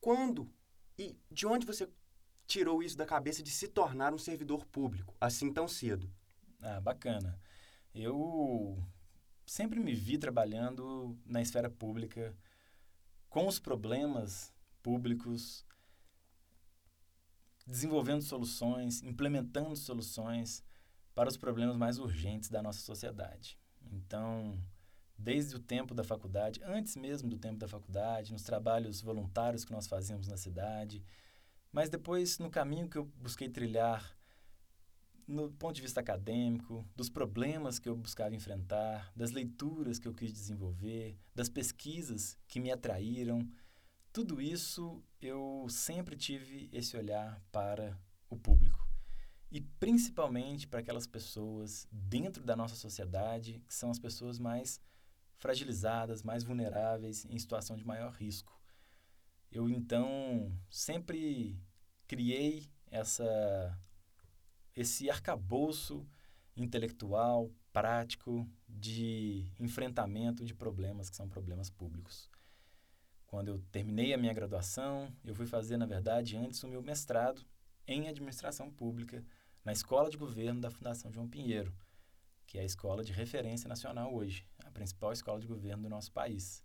quando 0.00 0.48
e 0.98 1.16
de 1.30 1.46
onde 1.46 1.66
você 1.66 1.88
tirou 2.46 2.82
isso 2.82 2.96
da 2.96 3.06
cabeça 3.06 3.42
de 3.42 3.50
se 3.50 3.68
tornar 3.68 4.12
um 4.12 4.18
servidor 4.18 4.64
público 4.66 5.14
assim 5.20 5.52
tão 5.52 5.66
cedo? 5.66 6.10
Ah, 6.60 6.80
bacana. 6.80 7.38
Eu 7.94 8.82
sempre 9.46 9.80
me 9.80 9.94
vi 9.94 10.18
trabalhando 10.18 11.18
na 11.24 11.42
esfera 11.42 11.70
pública 11.70 12.36
com 13.28 13.46
os 13.46 13.58
problemas 13.58 14.52
públicos, 14.82 15.64
desenvolvendo 17.66 18.22
soluções, 18.22 19.02
implementando 19.02 19.74
soluções 19.76 20.62
para 21.14 21.28
os 21.28 21.36
problemas 21.36 21.76
mais 21.76 21.98
urgentes 21.98 22.48
da 22.48 22.62
nossa 22.62 22.80
sociedade. 22.80 23.58
Então, 23.92 24.58
desde 25.16 25.56
o 25.56 25.58
tempo 25.58 25.94
da 25.94 26.04
faculdade, 26.04 26.60
antes 26.64 26.96
mesmo 26.96 27.28
do 27.28 27.38
tempo 27.38 27.58
da 27.58 27.68
faculdade, 27.68 28.32
nos 28.32 28.42
trabalhos 28.42 29.00
voluntários 29.00 29.64
que 29.64 29.72
nós 29.72 29.86
fazíamos 29.86 30.26
na 30.26 30.36
cidade, 30.36 31.04
mas 31.72 31.88
depois 31.88 32.38
no 32.38 32.50
caminho 32.50 32.88
que 32.88 32.98
eu 32.98 33.04
busquei 33.16 33.48
trilhar, 33.48 34.16
no 35.26 35.50
ponto 35.52 35.74
de 35.74 35.82
vista 35.82 36.00
acadêmico, 36.00 36.86
dos 36.94 37.08
problemas 37.08 37.78
que 37.78 37.88
eu 37.88 37.96
buscava 37.96 38.34
enfrentar, 38.34 39.10
das 39.16 39.30
leituras 39.30 39.98
que 39.98 40.06
eu 40.06 40.14
quis 40.14 40.32
desenvolver, 40.32 41.18
das 41.34 41.48
pesquisas 41.48 42.36
que 42.46 42.60
me 42.60 42.70
atraíram, 42.70 43.48
tudo 44.12 44.40
isso 44.40 45.02
eu 45.20 45.66
sempre 45.68 46.16
tive 46.16 46.68
esse 46.72 46.96
olhar 46.96 47.42
para 47.50 47.98
o 48.30 48.36
público. 48.36 48.86
E 49.50 49.60
principalmente 49.60 50.66
para 50.66 50.80
aquelas 50.80 51.06
pessoas 51.06 51.88
dentro 51.90 52.44
da 52.44 52.54
nossa 52.54 52.74
sociedade 52.74 53.62
que 53.66 53.74
são 53.74 53.90
as 53.90 53.98
pessoas 53.98 54.38
mais 54.38 54.80
fragilizadas, 55.44 56.22
mais 56.22 56.42
vulneráveis, 56.42 57.26
em 57.26 57.38
situação 57.38 57.76
de 57.76 57.86
maior 57.86 58.10
risco. 58.12 58.58
Eu 59.52 59.68
então 59.68 60.50
sempre 60.70 61.60
criei 62.06 62.66
essa 62.90 63.78
esse 64.74 65.10
arcabouço 65.10 66.08
intelectual, 66.56 67.52
prático 67.74 68.48
de 68.66 69.52
enfrentamento 69.60 70.46
de 70.46 70.54
problemas 70.54 71.10
que 71.10 71.16
são 71.16 71.28
problemas 71.28 71.68
públicos. 71.68 72.30
Quando 73.26 73.48
eu 73.48 73.58
terminei 73.70 74.14
a 74.14 74.18
minha 74.18 74.32
graduação, 74.32 75.14
eu 75.22 75.34
fui 75.34 75.46
fazer, 75.46 75.76
na 75.76 75.84
verdade, 75.84 76.38
antes 76.38 76.62
o 76.62 76.68
meu 76.68 76.80
mestrado 76.80 77.44
em 77.86 78.08
administração 78.08 78.70
pública 78.70 79.22
na 79.62 79.72
Escola 79.72 80.08
de 80.08 80.16
Governo 80.16 80.62
da 80.62 80.70
Fundação 80.70 81.12
João 81.12 81.28
Pinheiro, 81.28 81.76
que 82.46 82.56
é 82.56 82.62
a 82.62 82.64
escola 82.64 83.04
de 83.04 83.12
referência 83.12 83.68
nacional 83.68 84.14
hoje, 84.14 84.46
principal 84.74 85.12
escola 85.12 85.40
de 85.40 85.46
governo 85.46 85.84
do 85.84 85.88
nosso 85.88 86.12
país. 86.12 86.62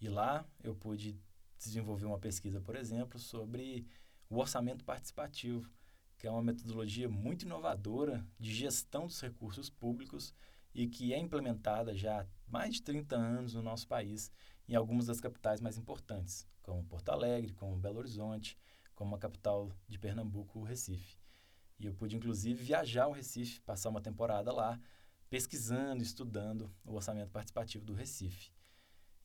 E 0.00 0.08
lá 0.08 0.46
eu 0.62 0.74
pude 0.74 1.20
desenvolver 1.58 2.06
uma 2.06 2.18
pesquisa, 2.18 2.60
por 2.60 2.76
exemplo, 2.76 3.18
sobre 3.18 3.86
o 4.28 4.38
orçamento 4.38 4.84
participativo, 4.84 5.68
que 6.16 6.26
é 6.26 6.30
uma 6.30 6.42
metodologia 6.42 7.08
muito 7.08 7.44
inovadora 7.44 8.24
de 8.38 8.54
gestão 8.54 9.06
dos 9.06 9.20
recursos 9.20 9.68
públicos 9.68 10.32
e 10.74 10.86
que 10.86 11.12
é 11.12 11.18
implementada 11.18 11.94
já 11.96 12.22
há 12.22 12.26
mais 12.46 12.74
de 12.74 12.82
30 12.82 13.16
anos 13.16 13.54
no 13.54 13.62
nosso 13.62 13.86
país 13.88 14.30
em 14.68 14.74
algumas 14.74 15.06
das 15.06 15.20
capitais 15.20 15.60
mais 15.60 15.76
importantes, 15.76 16.46
como 16.62 16.84
Porto 16.84 17.08
Alegre, 17.10 17.52
como 17.54 17.76
Belo 17.76 17.98
Horizonte, 17.98 18.56
como 18.94 19.14
a 19.14 19.18
capital 19.18 19.70
de 19.88 19.98
Pernambuco, 19.98 20.60
o 20.60 20.62
Recife. 20.62 21.18
E 21.78 21.86
eu 21.86 21.94
pude, 21.94 22.16
inclusive, 22.16 22.62
viajar 22.62 23.04
ao 23.04 23.12
Recife, 23.12 23.60
passar 23.62 23.90
uma 23.90 24.00
temporada 24.00 24.52
lá, 24.52 24.80
pesquisando, 25.32 26.02
estudando 26.02 26.70
o 26.84 26.92
orçamento 26.92 27.30
participativo 27.30 27.86
do 27.86 27.94
Recife. 27.94 28.52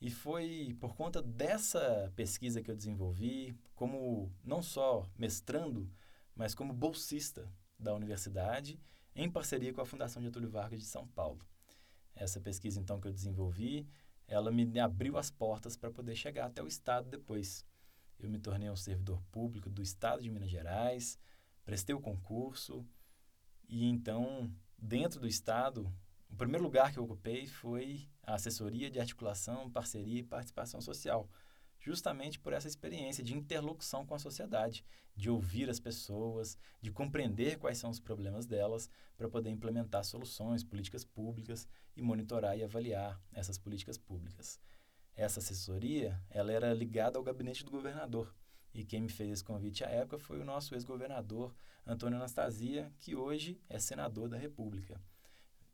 E 0.00 0.10
foi 0.10 0.74
por 0.80 0.96
conta 0.96 1.20
dessa 1.20 2.10
pesquisa 2.16 2.62
que 2.62 2.70
eu 2.70 2.74
desenvolvi, 2.74 3.54
como 3.74 4.32
não 4.42 4.62
só 4.62 5.06
mestrando, 5.18 5.86
mas 6.34 6.54
como 6.54 6.72
bolsista 6.72 7.46
da 7.78 7.94
universidade, 7.94 8.80
em 9.14 9.30
parceria 9.30 9.70
com 9.74 9.82
a 9.82 9.84
Fundação 9.84 10.22
Getúlio 10.22 10.48
Vargas 10.48 10.80
de 10.80 10.86
São 10.86 11.06
Paulo. 11.08 11.46
Essa 12.14 12.40
pesquisa, 12.40 12.80
então, 12.80 12.98
que 12.98 13.06
eu 13.06 13.12
desenvolvi, 13.12 13.86
ela 14.26 14.50
me 14.50 14.80
abriu 14.80 15.18
as 15.18 15.30
portas 15.30 15.76
para 15.76 15.90
poder 15.90 16.16
chegar 16.16 16.46
até 16.46 16.62
o 16.62 16.66
Estado 16.66 17.10
depois. 17.10 17.66
Eu 18.18 18.30
me 18.30 18.38
tornei 18.38 18.70
um 18.70 18.76
servidor 18.76 19.20
público 19.30 19.68
do 19.68 19.82
Estado 19.82 20.22
de 20.22 20.30
Minas 20.30 20.48
Gerais, 20.48 21.18
prestei 21.66 21.94
o 21.94 22.00
concurso 22.00 22.82
e, 23.68 23.84
então, 23.84 24.50
dentro 24.78 25.20
do 25.20 25.26
Estado, 25.26 25.92
o 26.30 26.36
primeiro 26.36 26.62
lugar 26.62 26.92
que 26.92 26.98
eu 26.98 27.04
ocupei 27.04 27.46
foi 27.46 28.08
a 28.22 28.34
assessoria 28.34 28.90
de 28.90 29.00
articulação, 29.00 29.70
parceria 29.70 30.20
e 30.20 30.22
participação 30.22 30.80
social, 30.80 31.28
justamente 31.80 32.38
por 32.38 32.52
essa 32.52 32.68
experiência 32.68 33.22
de 33.22 33.34
interlocução 33.34 34.06
com 34.06 34.14
a 34.14 34.18
sociedade, 34.18 34.84
de 35.16 35.30
ouvir 35.30 35.68
as 35.68 35.80
pessoas, 35.80 36.56
de 36.80 36.90
compreender 36.90 37.58
quais 37.58 37.78
são 37.78 37.90
os 37.90 37.98
problemas 37.98 38.46
delas, 38.46 38.90
para 39.16 39.28
poder 39.28 39.50
implementar 39.50 40.04
soluções, 40.04 40.62
políticas 40.62 41.04
públicas 41.04 41.66
e 41.96 42.02
monitorar 42.02 42.56
e 42.56 42.62
avaliar 42.62 43.20
essas 43.32 43.58
políticas 43.58 43.98
públicas. 43.98 44.60
Essa 45.16 45.40
assessoria, 45.40 46.22
ela 46.30 46.52
era 46.52 46.72
ligada 46.72 47.18
ao 47.18 47.24
gabinete 47.24 47.64
do 47.64 47.70
governador. 47.72 48.32
E 48.74 48.84
quem 48.84 49.02
me 49.02 49.08
fez 49.08 49.30
esse 49.30 49.44
convite 49.44 49.84
à 49.84 49.88
época 49.88 50.18
foi 50.18 50.40
o 50.40 50.44
nosso 50.44 50.74
ex-governador 50.74 51.54
Antônio 51.86 52.16
Anastasia, 52.16 52.92
que 52.98 53.16
hoje 53.16 53.60
é 53.68 53.78
senador 53.78 54.28
da 54.28 54.36
República. 54.36 55.00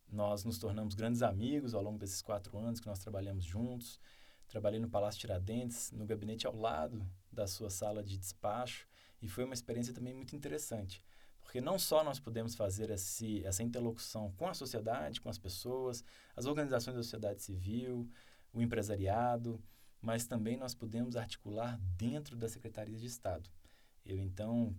Nós 0.08 0.44
nos 0.44 0.58
tornamos 0.58 0.94
grandes 0.94 1.22
amigos 1.22 1.74
ao 1.74 1.82
longo 1.82 1.98
desses 1.98 2.22
quatro 2.22 2.56
anos 2.56 2.78
que 2.78 2.86
nós 2.86 3.00
trabalhamos 3.00 3.44
juntos. 3.44 4.00
Trabalhei 4.46 4.78
no 4.78 4.88
Palácio 4.88 5.20
Tiradentes, 5.20 5.90
no 5.90 6.06
gabinete 6.06 6.46
ao 6.46 6.54
lado 6.54 7.04
da 7.32 7.46
sua 7.46 7.68
sala 7.68 8.02
de 8.02 8.16
despacho, 8.16 8.86
e 9.20 9.28
foi 9.28 9.44
uma 9.44 9.54
experiência 9.54 9.92
também 9.92 10.14
muito 10.14 10.36
interessante, 10.36 11.02
porque 11.40 11.60
não 11.60 11.78
só 11.78 12.04
nós 12.04 12.20
pudemos 12.20 12.54
fazer 12.54 12.90
esse, 12.90 13.44
essa 13.44 13.62
interlocução 13.62 14.30
com 14.32 14.46
a 14.46 14.54
sociedade, 14.54 15.20
com 15.20 15.28
as 15.28 15.38
pessoas, 15.38 16.04
as 16.36 16.46
organizações 16.46 16.94
da 16.94 17.02
sociedade 17.02 17.42
civil, 17.42 18.08
o 18.52 18.62
empresariado, 18.62 19.60
mas 20.04 20.26
também 20.26 20.58
nós 20.58 20.74
pudemos 20.74 21.16
articular 21.16 21.80
dentro 21.96 22.36
da 22.36 22.46
Secretaria 22.46 22.98
de 22.98 23.06
Estado. 23.06 23.48
Eu, 24.04 24.18
então, 24.18 24.76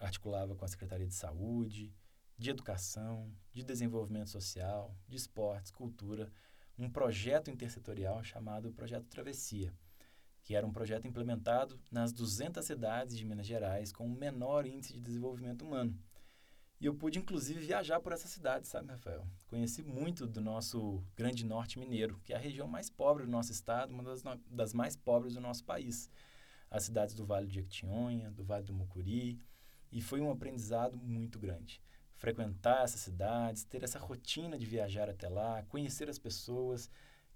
articulava 0.00 0.56
com 0.56 0.64
a 0.64 0.68
Secretaria 0.68 1.06
de 1.06 1.14
Saúde, 1.14 1.94
de 2.36 2.50
Educação, 2.50 3.32
de 3.52 3.62
Desenvolvimento 3.62 4.30
Social, 4.30 4.96
de 5.06 5.16
Esportes, 5.16 5.70
Cultura, 5.70 6.28
um 6.76 6.90
projeto 6.90 7.52
intersetorial 7.52 8.22
chamado 8.24 8.72
Projeto 8.72 9.06
Travessia, 9.06 9.72
que 10.42 10.56
era 10.56 10.66
um 10.66 10.72
projeto 10.72 11.06
implementado 11.06 11.78
nas 11.88 12.12
200 12.12 12.64
cidades 12.64 13.16
de 13.16 13.24
Minas 13.24 13.46
Gerais 13.46 13.92
com 13.92 14.06
o 14.06 14.10
menor 14.10 14.66
índice 14.66 14.92
de 14.92 15.00
desenvolvimento 15.00 15.64
humano. 15.64 15.96
E 16.80 16.86
eu 16.86 16.94
pude, 16.94 17.18
inclusive, 17.18 17.60
viajar 17.60 18.00
por 18.00 18.12
essa 18.12 18.28
cidade, 18.28 18.68
sabe, 18.68 18.88
Rafael? 18.88 19.26
Conheci 19.48 19.82
muito 19.82 20.26
do 20.26 20.40
nosso 20.40 21.02
Grande 21.16 21.44
Norte 21.44 21.78
Mineiro, 21.78 22.20
que 22.24 22.32
é 22.32 22.36
a 22.36 22.40
região 22.40 22.68
mais 22.68 22.88
pobre 22.88 23.24
do 23.24 23.30
nosso 23.30 23.50
estado, 23.50 23.92
uma 23.92 24.02
das, 24.02 24.22
das 24.48 24.72
mais 24.72 24.96
pobres 24.96 25.34
do 25.34 25.40
nosso 25.40 25.64
país. 25.64 26.08
As 26.70 26.84
cidades 26.84 27.14
do 27.14 27.26
Vale 27.26 27.46
de 27.46 27.54
Jequitinhonha, 27.56 28.30
do 28.30 28.44
Vale 28.44 28.64
do 28.64 28.74
Mucuri, 28.74 29.40
e 29.90 30.00
foi 30.00 30.20
um 30.20 30.30
aprendizado 30.30 30.96
muito 30.96 31.38
grande 31.38 31.82
frequentar 32.18 32.82
essas 32.82 33.00
cidades, 33.00 33.64
ter 33.64 33.82
essa 33.84 33.98
rotina 33.98 34.58
de 34.58 34.66
viajar 34.66 35.08
até 35.08 35.28
lá, 35.28 35.62
conhecer 35.68 36.10
as 36.10 36.18
pessoas, 36.18 36.90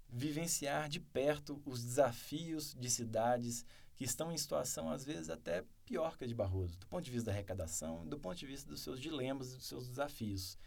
vivenciar 0.09 0.89
de 0.89 0.99
perto 0.99 1.61
os 1.65 1.83
desafios 1.83 2.75
de 2.75 2.89
cidades 2.89 3.65
que 3.95 4.03
estão 4.03 4.31
em 4.31 4.37
situação, 4.37 4.91
às 4.91 5.05
vezes, 5.05 5.29
até 5.29 5.63
pior 5.85 6.17
que 6.17 6.23
a 6.23 6.27
de 6.27 6.35
Barroso, 6.35 6.77
do 6.77 6.87
ponto 6.87 7.03
de 7.03 7.11
vista 7.11 7.27
da 7.27 7.31
arrecadação, 7.31 8.07
do 8.07 8.19
ponto 8.19 8.37
de 8.37 8.45
vista 8.45 8.69
dos 8.69 8.81
seus 8.81 8.99
dilemas 8.99 9.51
e 9.51 9.57
dos 9.57 9.67
seus 9.67 9.87
desafios. 9.87 10.57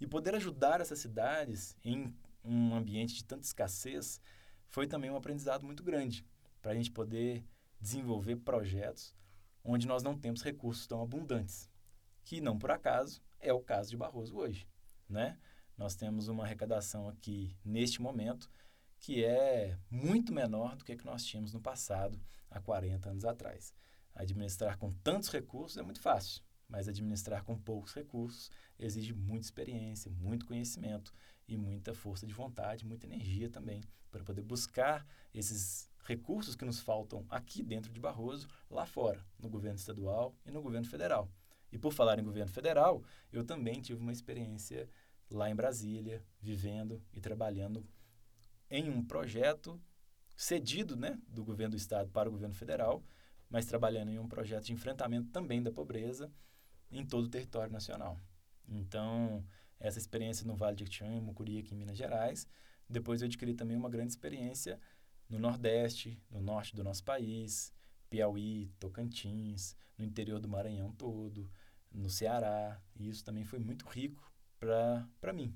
E 0.00 0.06
poder 0.06 0.34
ajudar 0.34 0.80
essas 0.80 0.98
cidades 0.98 1.76
em 1.84 2.14
um 2.44 2.74
ambiente 2.74 3.14
de 3.14 3.24
tanta 3.24 3.44
escassez 3.44 4.20
foi 4.66 4.86
também 4.86 5.10
um 5.10 5.16
aprendizado 5.16 5.64
muito 5.64 5.82
grande 5.82 6.24
para 6.60 6.72
a 6.72 6.74
gente 6.74 6.90
poder 6.90 7.44
desenvolver 7.80 8.36
projetos 8.36 9.14
onde 9.64 9.86
nós 9.86 10.02
não 10.02 10.16
temos 10.16 10.42
recursos 10.42 10.86
tão 10.86 11.02
abundantes, 11.02 11.70
que 12.24 12.40
não 12.40 12.58
por 12.58 12.70
acaso 12.70 13.22
é 13.40 13.52
o 13.52 13.60
caso 13.60 13.90
de 13.90 13.96
Barroso 13.96 14.36
hoje, 14.36 14.66
né? 15.08 15.38
Nós 15.76 15.94
temos 15.94 16.28
uma 16.28 16.44
arrecadação 16.44 17.08
aqui 17.08 17.56
neste 17.64 18.00
momento 18.00 18.50
que 18.98 19.24
é 19.24 19.78
muito 19.90 20.32
menor 20.32 20.74
do 20.74 20.84
que 20.84 20.96
que 20.96 21.04
nós 21.04 21.24
tínhamos 21.24 21.52
no 21.52 21.60
passado, 21.60 22.20
há 22.50 22.60
40 22.60 23.10
anos 23.10 23.24
atrás. 23.24 23.74
Administrar 24.18 24.76
com 24.76 24.92
tantos 24.92 25.28
recursos 25.28 25.78
é 25.78 25.82
muito 25.82 26.00
fácil, 26.00 26.42
mas 26.68 26.88
administrar 26.88 27.44
com 27.44 27.56
poucos 27.56 27.94
recursos 27.94 28.50
exige 28.76 29.14
muita 29.14 29.46
experiência, 29.46 30.10
muito 30.10 30.44
conhecimento 30.44 31.14
e 31.46 31.56
muita 31.56 31.94
força 31.94 32.26
de 32.26 32.34
vontade, 32.34 32.84
muita 32.84 33.06
energia 33.06 33.48
também, 33.48 33.80
para 34.10 34.24
poder 34.24 34.42
buscar 34.42 35.06
esses 35.32 35.88
recursos 36.04 36.56
que 36.56 36.64
nos 36.64 36.80
faltam 36.80 37.24
aqui 37.30 37.62
dentro 37.62 37.92
de 37.92 38.00
Barroso, 38.00 38.48
lá 38.68 38.84
fora, 38.84 39.24
no 39.38 39.48
governo 39.48 39.78
estadual 39.78 40.34
e 40.44 40.50
no 40.50 40.60
governo 40.60 40.88
federal. 40.88 41.30
E 41.70 41.78
por 41.78 41.92
falar 41.92 42.18
em 42.18 42.24
governo 42.24 42.50
federal, 42.50 43.04
eu 43.32 43.44
também 43.44 43.80
tive 43.80 44.00
uma 44.00 44.10
experiência 44.10 44.90
lá 45.30 45.48
em 45.48 45.54
Brasília, 45.54 46.24
vivendo 46.40 47.00
e 47.12 47.20
trabalhando 47.20 47.86
em 48.68 48.90
um 48.90 49.04
projeto 49.04 49.80
cedido 50.36 50.96
né, 50.96 51.20
do 51.28 51.44
governo 51.44 51.76
do 51.76 51.76
estado 51.76 52.10
para 52.10 52.28
o 52.28 52.32
governo 52.32 52.54
federal, 52.54 53.04
mas 53.48 53.66
trabalhando 53.66 54.10
em 54.10 54.18
um 54.18 54.28
projeto 54.28 54.66
de 54.66 54.72
enfrentamento 54.72 55.30
também 55.30 55.62
da 55.62 55.70
pobreza 55.70 56.30
em 56.90 57.04
todo 57.04 57.24
o 57.24 57.30
território 57.30 57.72
nacional. 57.72 58.18
Então, 58.66 59.44
essa 59.80 59.98
experiência 59.98 60.46
no 60.46 60.56
Vale 60.56 60.76
de 60.76 60.84
Jequitinhonha, 60.84 61.20
Mucuri, 61.20 61.58
aqui 61.58 61.74
em 61.74 61.78
Minas 61.78 61.96
Gerais. 61.96 62.46
Depois 62.88 63.20
eu 63.20 63.26
adquiri 63.26 63.54
também 63.54 63.76
uma 63.76 63.88
grande 63.88 64.12
experiência 64.12 64.80
no 65.28 65.38
Nordeste, 65.38 66.20
no 66.30 66.40
Norte 66.40 66.74
do 66.74 66.82
nosso 66.82 67.04
país, 67.04 67.72
Piauí, 68.08 68.72
Tocantins, 68.78 69.76
no 69.96 70.04
interior 70.04 70.40
do 70.40 70.48
Maranhão 70.48 70.92
todo, 70.92 71.50
no 71.92 72.08
Ceará. 72.08 72.80
E 72.96 73.08
isso 73.08 73.24
também 73.24 73.44
foi 73.44 73.58
muito 73.58 73.86
rico 73.86 74.32
para 74.58 75.32
mim, 75.32 75.54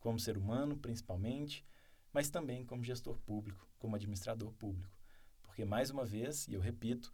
como 0.00 0.18
ser 0.18 0.36
humano, 0.36 0.76
principalmente, 0.76 1.64
mas 2.12 2.28
também 2.28 2.64
como 2.64 2.84
gestor 2.84 3.18
público, 3.18 3.68
como 3.78 3.96
administrador 3.96 4.52
público. 4.52 4.93
Porque, 5.54 5.64
mais 5.64 5.88
uma 5.88 6.04
vez, 6.04 6.48
e 6.48 6.54
eu 6.54 6.60
repito, 6.60 7.12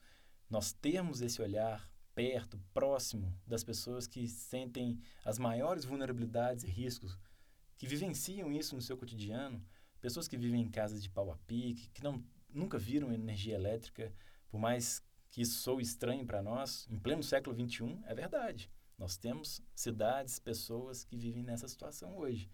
nós 0.49 0.73
temos 0.73 1.21
esse 1.21 1.43
olhar 1.43 1.87
perto, 2.15 2.59
próximo 2.73 3.39
das 3.47 3.63
pessoas 3.63 4.07
que 4.07 4.27
sentem 4.27 4.99
as 5.27 5.39
maiores 5.39 5.85
vulnerabilidades 5.85 6.65
e 6.65 6.67
riscos, 6.67 7.19
que 7.77 7.87
vivenciam 7.87 8.51
isso 8.51 8.75
no 8.75 8.81
seu 8.81 8.97
cotidiano, 8.97 9.63
pessoas 10.01 10.27
que 10.27 10.39
vivem 10.39 10.63
em 10.63 10.71
casas 10.71 11.03
de 11.03 11.11
pau 11.11 11.31
a 11.31 11.37
pique, 11.47 11.91
que 11.91 12.03
não, 12.03 12.25
nunca 12.49 12.79
viram 12.79 13.13
energia 13.13 13.57
elétrica, 13.57 14.11
por 14.49 14.59
mais 14.59 15.03
que 15.29 15.43
isso 15.43 15.61
sou 15.61 15.79
estranho 15.79 16.25
para 16.25 16.43
nós, 16.43 16.89
em 16.91 16.99
pleno 16.99 17.23
século 17.23 17.55
XXI, 17.55 18.01
é 18.07 18.15
verdade. 18.15 18.71
Nós 18.97 19.19
temos 19.19 19.61
cidades, 19.75 20.39
pessoas 20.39 21.05
que 21.05 21.19
vivem 21.19 21.43
nessa 21.43 21.69
situação 21.69 22.17
hoje. 22.17 22.51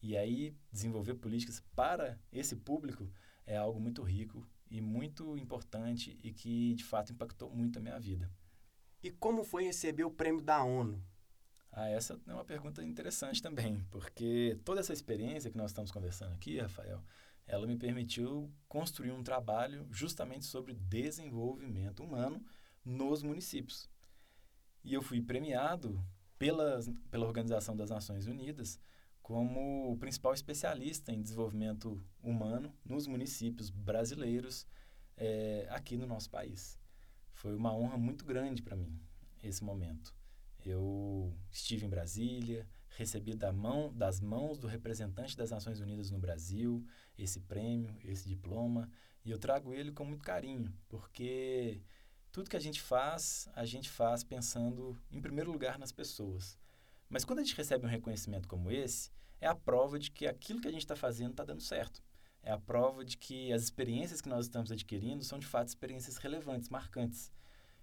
E 0.00 0.16
aí, 0.16 0.54
desenvolver 0.70 1.16
políticas 1.16 1.60
para 1.74 2.16
esse 2.30 2.54
público 2.54 3.10
é 3.44 3.56
algo 3.56 3.80
muito 3.80 4.04
rico 4.04 4.46
e 4.70 4.80
muito 4.80 5.36
importante 5.36 6.18
e 6.22 6.32
que, 6.32 6.74
de 6.74 6.84
fato, 6.84 7.12
impactou 7.12 7.50
muito 7.50 7.78
a 7.78 7.82
minha 7.82 7.98
vida. 7.98 8.30
E 9.02 9.10
como 9.10 9.44
foi 9.44 9.64
receber 9.64 10.04
o 10.04 10.10
prêmio 10.10 10.42
da 10.42 10.62
ONU? 10.62 11.02
Ah, 11.70 11.88
essa 11.88 12.18
é 12.26 12.32
uma 12.32 12.44
pergunta 12.44 12.82
interessante 12.82 13.42
também, 13.42 13.84
porque 13.90 14.58
toda 14.64 14.80
essa 14.80 14.92
experiência 14.92 15.50
que 15.50 15.58
nós 15.58 15.70
estamos 15.70 15.90
conversando 15.90 16.32
aqui, 16.32 16.58
Rafael, 16.58 17.04
ela 17.46 17.66
me 17.66 17.76
permitiu 17.76 18.50
construir 18.66 19.12
um 19.12 19.22
trabalho 19.22 19.86
justamente 19.90 20.46
sobre 20.46 20.74
desenvolvimento 20.74 22.02
humano 22.02 22.44
nos 22.84 23.22
municípios. 23.22 23.88
E 24.82 24.94
eu 24.94 25.02
fui 25.02 25.20
premiado 25.20 26.02
pela, 26.38 26.80
pela 27.10 27.26
Organização 27.26 27.76
das 27.76 27.90
Nações 27.90 28.26
Unidas 28.26 28.80
como 29.26 29.90
o 29.90 29.96
principal 29.96 30.32
especialista 30.34 31.10
em 31.10 31.20
desenvolvimento 31.20 32.00
humano 32.22 32.72
nos 32.84 33.08
municípios 33.08 33.70
brasileiros 33.70 34.64
é, 35.16 35.66
aqui 35.68 35.96
no 35.96 36.06
nosso 36.06 36.30
país. 36.30 36.78
Foi 37.32 37.52
uma 37.52 37.74
honra 37.74 37.98
muito 37.98 38.24
grande 38.24 38.62
para 38.62 38.76
mim 38.76 38.96
esse 39.42 39.64
momento. 39.64 40.14
Eu 40.64 41.36
estive 41.50 41.84
em 41.84 41.88
Brasília, 41.88 42.68
recebi 42.90 43.34
da 43.34 43.52
mão, 43.52 43.92
das 43.92 44.20
mãos 44.20 44.60
do 44.60 44.68
representante 44.68 45.36
das 45.36 45.50
Nações 45.50 45.80
Unidas 45.80 46.08
no 46.08 46.20
Brasil 46.20 46.86
esse 47.18 47.40
prêmio, 47.40 47.96
esse 48.04 48.28
diploma, 48.28 48.88
e 49.24 49.32
eu 49.32 49.40
trago 49.40 49.74
ele 49.74 49.90
com 49.90 50.04
muito 50.04 50.22
carinho, 50.22 50.72
porque 50.88 51.82
tudo 52.30 52.48
que 52.48 52.56
a 52.56 52.60
gente 52.60 52.80
faz, 52.80 53.48
a 53.56 53.64
gente 53.64 53.90
faz 53.90 54.22
pensando, 54.22 54.96
em 55.10 55.20
primeiro 55.20 55.50
lugar, 55.50 55.80
nas 55.80 55.90
pessoas. 55.90 56.56
Mas 57.08 57.24
quando 57.24 57.40
a 57.40 57.42
gente 57.42 57.56
recebe 57.56 57.86
um 57.86 57.88
reconhecimento 57.88 58.48
como 58.48 58.70
esse, 58.70 59.10
é 59.40 59.46
a 59.46 59.54
prova 59.54 59.98
de 59.98 60.10
que 60.10 60.26
aquilo 60.26 60.60
que 60.60 60.68
a 60.68 60.72
gente 60.72 60.82
está 60.82 60.96
fazendo 60.96 61.30
está 61.32 61.44
dando 61.44 61.62
certo. 61.62 62.02
É 62.42 62.52
a 62.52 62.58
prova 62.58 63.04
de 63.04 63.16
que 63.16 63.52
as 63.52 63.62
experiências 63.62 64.20
que 64.20 64.28
nós 64.28 64.46
estamos 64.46 64.70
adquirindo 64.70 65.24
são, 65.24 65.38
de 65.38 65.46
fato, 65.46 65.68
experiências 65.68 66.16
relevantes, 66.16 66.68
marcantes. 66.68 67.32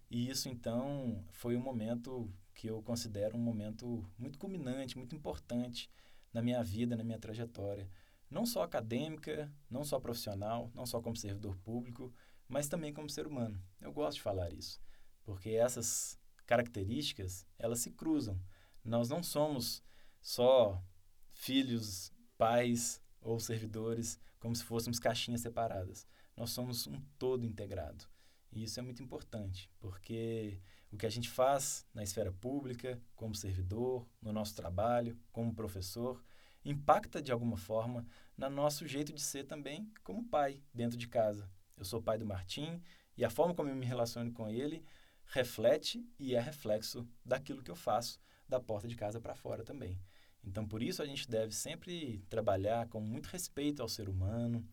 E 0.10 0.30
isso, 0.30 0.48
então, 0.48 1.24
foi 1.32 1.58
um 1.58 1.62
momento 1.62 2.32
que 2.54 2.68
eu 2.68 2.82
considero 2.82 3.36
um 3.36 3.42
momento 3.42 4.10
muito 4.18 4.38
culminante, 4.38 4.98
muito 4.98 5.16
importante 5.16 5.90
na 6.32 6.42
minha 6.42 6.64
vida, 6.64 6.96
na 6.96 7.04
minha 7.04 7.20
trajetória. 7.20 7.90
Não 8.30 8.46
só 8.46 8.64
acadêmica, 8.64 9.52
não 9.70 9.84
só 9.84 10.00
profissional, 10.00 10.72
não 10.74 10.86
só 10.86 11.02
como 11.02 11.16
servidor 11.16 11.56
público, 11.58 12.14
mas 12.48 12.68
também 12.68 12.94
como 12.94 13.10
ser 13.10 13.28
humano. 13.28 13.62
Eu 13.82 13.92
gosto 13.92 14.18
de 14.18 14.24
falar 14.24 14.54
isso, 14.54 14.82
porque 15.24 15.50
essas 15.50 16.20
características, 16.46 17.46
elas 17.58 17.80
se 17.80 17.92
cruzam. 17.92 18.40
Nós 18.84 19.10
não 19.10 19.24
somos 19.24 19.82
só 20.22 20.84
filhos, 21.32 22.12
pais 22.38 23.02
ou 23.22 23.40
servidores 23.40 24.20
como 24.40 24.56
se 24.56 24.64
fôssemos 24.64 25.00
caixinhas 25.00 25.42
separadas. 25.42 26.06
Nós 26.36 26.50
somos 26.50 26.86
um 26.88 27.00
todo 27.18 27.46
integrado. 27.46 28.06
E 28.52 28.64
isso 28.64 28.80
é 28.80 28.84
muito 28.84 29.02
importante, 29.02 29.70
porque 29.80 30.60
o 30.92 30.98
que 30.98 31.06
a 31.06 31.10
gente 31.10 31.30
faz 31.30 31.88
na 31.94 32.04
esfera 32.04 32.32
pública, 32.32 33.02
como 33.16 33.34
servidor, 33.34 34.08
no 34.22 34.32
nosso 34.32 34.54
trabalho, 34.54 35.18
como 35.32 35.56
professor, 35.56 36.24
impacta 36.64 37.22
de 37.22 37.32
alguma 37.32 37.58
forma 37.58 38.06
no 38.38 38.50
nosso 38.50 38.88
jeito 38.88 39.12
de 39.14 39.22
ser 39.22 39.46
também 39.46 39.92
como 40.04 40.28
pai 40.28 40.62
dentro 40.74 40.98
de 40.98 41.08
casa. 41.08 41.50
Eu 41.78 41.86
sou 41.86 42.02
pai 42.02 42.18
do 42.18 42.26
Martim 42.26 42.82
e 43.18 43.26
a 43.26 43.30
forma 43.30 43.56
como 43.56 43.70
eu 43.70 43.76
me 43.76 43.86
relaciono 43.86 44.32
com 44.32 44.50
ele 44.50 44.86
reflete 45.26 46.06
e 46.20 46.36
é 46.36 46.40
reflexo 46.40 47.08
daquilo 47.26 47.64
que 47.64 47.72
eu 47.72 47.76
faço 47.76 48.20
da 48.48 48.60
porta 48.60 48.88
de 48.88 48.96
casa 48.96 49.20
para 49.20 49.36
fora 49.36 49.64
também. 49.64 50.00
Então, 50.44 50.68
por 50.68 50.84
isso 50.84 51.02
a 51.02 51.06
gente 51.06 51.30
deve 51.30 51.54
sempre 51.54 52.24
trabalhar 52.30 52.88
com 52.88 53.00
muito 53.00 53.28
respeito 53.28 53.82
ao 53.82 53.90
ser 53.90 54.10
humano, 54.10 54.66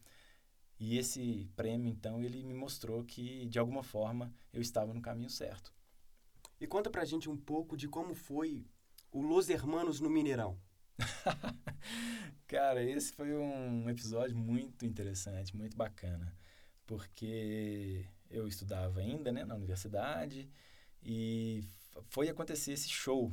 e 0.81 0.97
esse 0.97 1.47
prêmio, 1.55 1.91
então, 1.91 2.23
ele 2.23 2.43
me 2.43 2.55
mostrou 2.55 3.05
que, 3.05 3.45
de 3.47 3.59
alguma 3.59 3.83
forma, 3.83 4.33
eu 4.51 4.63
estava 4.63 4.95
no 4.95 5.03
caminho 5.03 5.29
certo. 5.29 5.75
E 6.59 6.67
conta 6.67 6.89
pra 6.89 7.05
gente 7.05 7.29
um 7.29 7.37
pouco 7.37 7.77
de 7.77 7.87
como 7.87 8.15
foi 8.15 8.67
o 9.13 9.21
Los 9.21 9.51
Hermanos 9.51 10.01
no 10.01 10.09
Mineirão. 10.09 10.59
Cara, 12.49 12.83
esse 12.83 13.13
foi 13.13 13.37
um 13.37 13.91
episódio 13.91 14.35
muito 14.35 14.87
interessante, 14.87 15.55
muito 15.55 15.77
bacana, 15.77 16.35
porque 16.87 18.07
eu 18.31 18.49
estudava 18.49 19.01
ainda 19.01 19.31
né, 19.31 19.45
na 19.45 19.55
universidade 19.55 20.51
e 21.03 21.63
foi 22.09 22.31
acontecer 22.31 22.73
esse 22.73 22.89
show. 22.89 23.31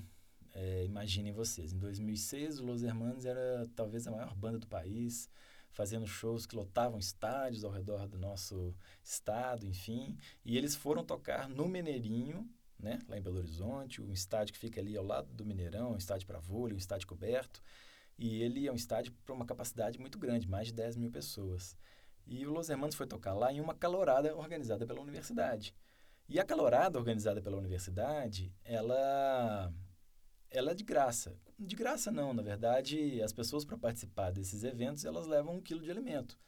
É, 0.60 0.84
imaginem 0.86 1.32
vocês, 1.32 1.72
em 1.72 1.78
2006 1.78 2.60
o 2.60 2.65
Los 2.65 2.82
Hermanos 2.82 3.26
era 3.26 3.70
talvez 3.76 4.08
a 4.08 4.12
maior 4.12 4.34
banda 4.34 4.58
do 4.58 4.65
país, 4.65 5.30
fazendo 5.70 6.08
shows 6.08 6.48
que 6.48 6.56
lotavam 6.56 6.98
estádios 6.98 7.63
ao 7.63 7.70
redor 7.70 8.08
do 8.08 8.17
nosso 8.17 8.76
estado, 9.04 9.67
enfim. 9.67 10.17
E 10.43 10.58
eles 10.58 10.76
foram 10.76 11.06
tocar 11.06 11.48
no 11.48 11.67
Mineirinho, 11.70 12.50
né, 12.80 12.98
lá 13.08 13.20
em 13.20 13.22
Belo 13.22 13.38
Horizonte, 13.38 14.02
um 14.02 14.12
estádio 14.12 14.52
que 14.52 14.60
fica 14.60 14.82
ali 14.82 14.98
ao 14.98 15.06
lado 15.06 15.32
do 15.32 15.46
Mineirão, 15.46 15.91
um 15.91 15.98
estádio 15.98 16.26
para 16.26 16.39
vôlei, 16.39 16.74
um 16.74 16.80
estádio 16.80 17.08
coberto. 17.08 17.62
E 18.17 18.41
ele 18.41 18.65
é 18.65 18.72
um 18.72 18.76
estádio 18.76 19.13
para 19.24 19.36
uma 19.36 19.46
capacidade 19.46 20.00
muito 20.00 20.17
grande, 20.17 20.50
mais 20.50 20.70
de 20.70 20.74
10 20.74 20.98
mil 20.98 21.12
pessoas. 21.12 21.78
E 22.26 22.48
o 22.48 22.52
Los 22.52 22.67
Hermanos 22.67 22.96
foi 22.96 23.06
tocar 23.06 23.36
lá 23.36 23.54
em 23.54 23.62
uma 23.62 23.76
calorada 23.76 24.36
organizada 24.36 24.88
pela 24.88 25.02
universidade. 25.02 25.76
E 26.28 26.39
a 26.39 26.43
calorada 26.43 26.98
organizada 26.98 27.43
pela 27.43 27.58
universidade, 27.58 28.52
ela 28.63 29.72
ela 30.49 30.71
é 30.71 30.75
de 30.75 30.83
graça. 30.83 31.38
De 31.57 31.75
graça 31.75 32.12
não, 32.12 32.33
na 32.33 32.41
verdade, 32.41 33.21
as 33.21 33.33
pessoas 33.33 33.65
para 33.65 33.77
participar 33.77 34.31
desses 34.31 34.63
eventos, 34.63 35.05
elas 35.05 35.27
levam 35.27 35.55
um 35.55 35.62
quilo 35.62 35.81
de 35.81 35.91
alimento. 35.91 36.39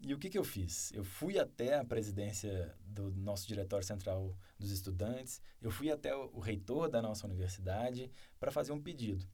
E 0.00 0.14
o 0.14 0.18
que, 0.18 0.30
que 0.30 0.38
eu 0.38 0.44
fiz? 0.44 0.90
Eu 0.92 1.04
fui 1.04 1.38
até 1.38 1.76
a 1.76 1.84
presidência 1.84 2.74
do 2.80 3.10
nosso 3.12 3.46
diretório 3.46 3.86
central 3.86 4.34
dos 4.58 4.70
estudantes, 4.70 5.42
eu 5.60 5.70
fui 5.70 5.90
até 5.90 6.14
o, 6.16 6.38
reitor 6.38 6.88
da 6.88 7.02
nossa 7.02 7.26
universidade 7.26 8.10
para 8.38 8.50
fazer 8.50 8.72
um 8.72 8.80
pedido. 8.80 9.28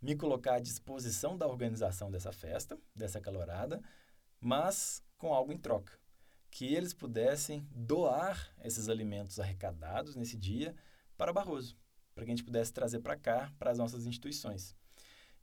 Me 0.00 0.14
colocar 0.14 0.54
à 0.54 0.60
disposição 0.60 1.36
da 1.36 1.48
organização 1.48 2.10
dessa 2.10 2.30
festa, 2.30 2.78
dessa 2.94 3.20
calorada, 3.20 3.82
mas 4.40 5.02
com 5.18 5.34
algo 5.34 5.52
em 5.52 5.58
troca. 5.58 5.98
Que 6.48 6.72
eles 6.72 6.94
pudessem 6.94 7.66
doar 7.72 8.54
esses 8.62 8.88
alimentos 8.88 9.40
arrecadados 9.40 10.14
nesse 10.14 10.36
dia 10.36 10.76
para 11.16 11.32
Barroso 11.32 11.76
para 12.14 12.24
que 12.24 12.30
a 12.30 12.34
gente 12.34 12.44
pudesse 12.44 12.72
trazer 12.72 13.00
para 13.00 13.16
cá, 13.16 13.52
para 13.58 13.70
as 13.70 13.78
nossas 13.78 14.06
instituições. 14.06 14.74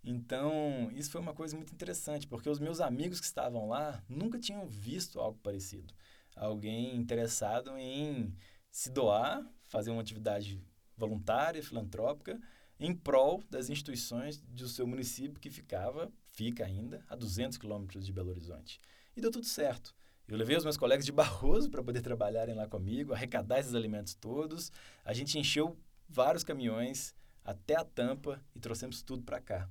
Então, 0.04 0.90
isso 0.94 1.12
foi 1.12 1.22
uma 1.22 1.34
coisa 1.34 1.56
muito 1.56 1.74
interessante, 1.74 2.28
porque 2.28 2.50
os 2.50 2.60
meus 2.60 2.80
amigos 2.80 3.20
que 3.20 3.26
estavam 3.26 3.68
lá 3.68 4.04
nunca 4.10 4.40
tinham 4.40 4.68
visto 4.68 5.20
algo 5.20 5.38
parecido. 5.44 5.94
Alguém 6.36 6.96
interessado 6.96 7.78
em 7.78 8.34
se 8.72 8.90
doar, 8.90 9.46
fazer 9.66 9.92
uma 9.92 10.02
atividade 10.02 10.60
voluntária, 10.98 11.62
filantrópica, 11.62 12.40
em 12.80 12.96
prol 12.96 13.44
das 13.50 13.70
instituições 13.70 14.40
do 14.40 14.68
seu 14.68 14.88
município 14.88 15.40
que 15.40 15.52
ficava, 15.52 16.12
fica 16.26 16.66
ainda, 16.66 17.06
a 17.08 17.16
200 17.16 17.58
quilômetros 17.58 18.06
de 18.06 18.12
Belo 18.12 18.32
Horizonte. 18.32 18.80
E 19.16 19.22
deu 19.22 19.30
tudo 19.30 19.46
certo. 19.46 19.94
Eu 20.28 20.38
levei 20.38 20.56
os 20.56 20.64
meus 20.64 20.78
colegas 20.78 21.06
de 21.06 21.12
Barroso 21.12 21.70
para 21.70 21.84
poder 21.84 22.02
trabalharem 22.02 22.56
lá 22.56 22.68
comigo, 22.68 23.14
arrecadar 23.14 23.60
esses 23.60 23.76
alimentos 23.76 24.16
todos. 24.16 24.72
A 25.06 25.14
gente 25.14 25.38
encheu 25.38 25.78
vários 26.12 26.44
caminhões 26.44 27.16
até 27.44 27.76
a 27.76 27.86
tampa 27.86 28.44
e 28.54 28.60
trouxemos 28.60 29.02
tudo 29.02 29.24
para 29.24 29.40
cá. 29.40 29.70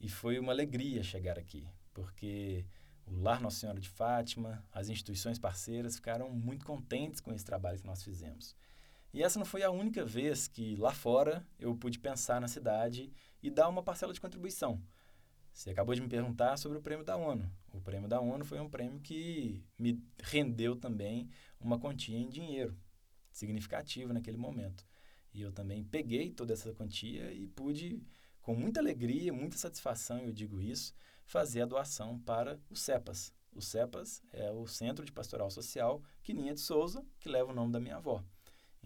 E 0.00 0.08
foi 0.08 0.38
uma 0.38 0.52
alegria 0.52 1.02
chegar 1.02 1.38
aqui, 1.38 1.66
porque 1.94 2.66
o 3.06 3.20
Lar 3.20 3.40
Nossa 3.40 3.60
Senhora 3.60 3.80
de 3.80 3.88
Fátima, 3.88 4.64
as 4.72 4.88
instituições 4.88 5.38
parceiras 5.38 5.96
ficaram 5.96 6.30
muito 6.30 6.66
contentes 6.66 7.20
com 7.20 7.32
esse 7.32 7.44
trabalho 7.44 7.78
que 7.78 7.86
nós 7.86 8.02
fizemos. 8.02 8.56
E 9.12 9.22
essa 9.22 9.38
não 9.38 9.46
foi 9.46 9.62
a 9.62 9.70
única 9.70 10.04
vez 10.04 10.48
que 10.48 10.76
lá 10.76 10.92
fora 10.92 11.46
eu 11.58 11.74
pude 11.74 11.98
pensar 11.98 12.40
na 12.40 12.48
cidade 12.48 13.10
e 13.42 13.48
dar 13.48 13.68
uma 13.68 13.82
parcela 13.82 14.12
de 14.12 14.20
contribuição. 14.20 14.82
Você 15.52 15.70
acabou 15.70 15.94
de 15.94 16.00
me 16.00 16.08
perguntar 16.08 16.56
sobre 16.56 16.78
o 16.78 16.82
prêmio 16.82 17.04
da 17.04 17.16
ONU. 17.16 17.50
O 17.72 17.80
prêmio 17.80 18.08
da 18.08 18.20
ONU 18.20 18.44
foi 18.44 18.60
um 18.60 18.68
prêmio 18.68 19.00
que 19.00 19.64
me 19.78 20.02
rendeu 20.22 20.76
também 20.76 21.28
uma 21.58 21.78
quantia 21.78 22.18
em 22.18 22.28
dinheiro 22.28 22.76
significativa 23.32 24.12
naquele 24.12 24.36
momento. 24.36 24.87
E 25.38 25.42
eu 25.42 25.52
também 25.52 25.84
peguei 25.84 26.32
toda 26.32 26.52
essa 26.52 26.74
quantia 26.74 27.32
e 27.32 27.46
pude, 27.46 28.02
com 28.42 28.56
muita 28.56 28.80
alegria, 28.80 29.32
muita 29.32 29.56
satisfação, 29.56 30.18
eu 30.18 30.32
digo 30.32 30.60
isso, 30.60 30.92
fazer 31.24 31.62
a 31.62 31.66
doação 31.66 32.18
para 32.18 32.58
o 32.68 32.74
CEPAS. 32.74 33.32
O 33.54 33.62
CEPAS 33.62 34.20
é 34.32 34.50
o 34.50 34.66
Centro 34.66 35.04
de 35.04 35.12
Pastoral 35.12 35.48
Social 35.48 36.02
Quininha 36.24 36.54
de 36.54 36.60
Souza, 36.60 37.06
que 37.20 37.28
leva 37.28 37.52
o 37.52 37.54
nome 37.54 37.70
da 37.70 37.78
minha 37.78 37.98
avó. 37.98 38.24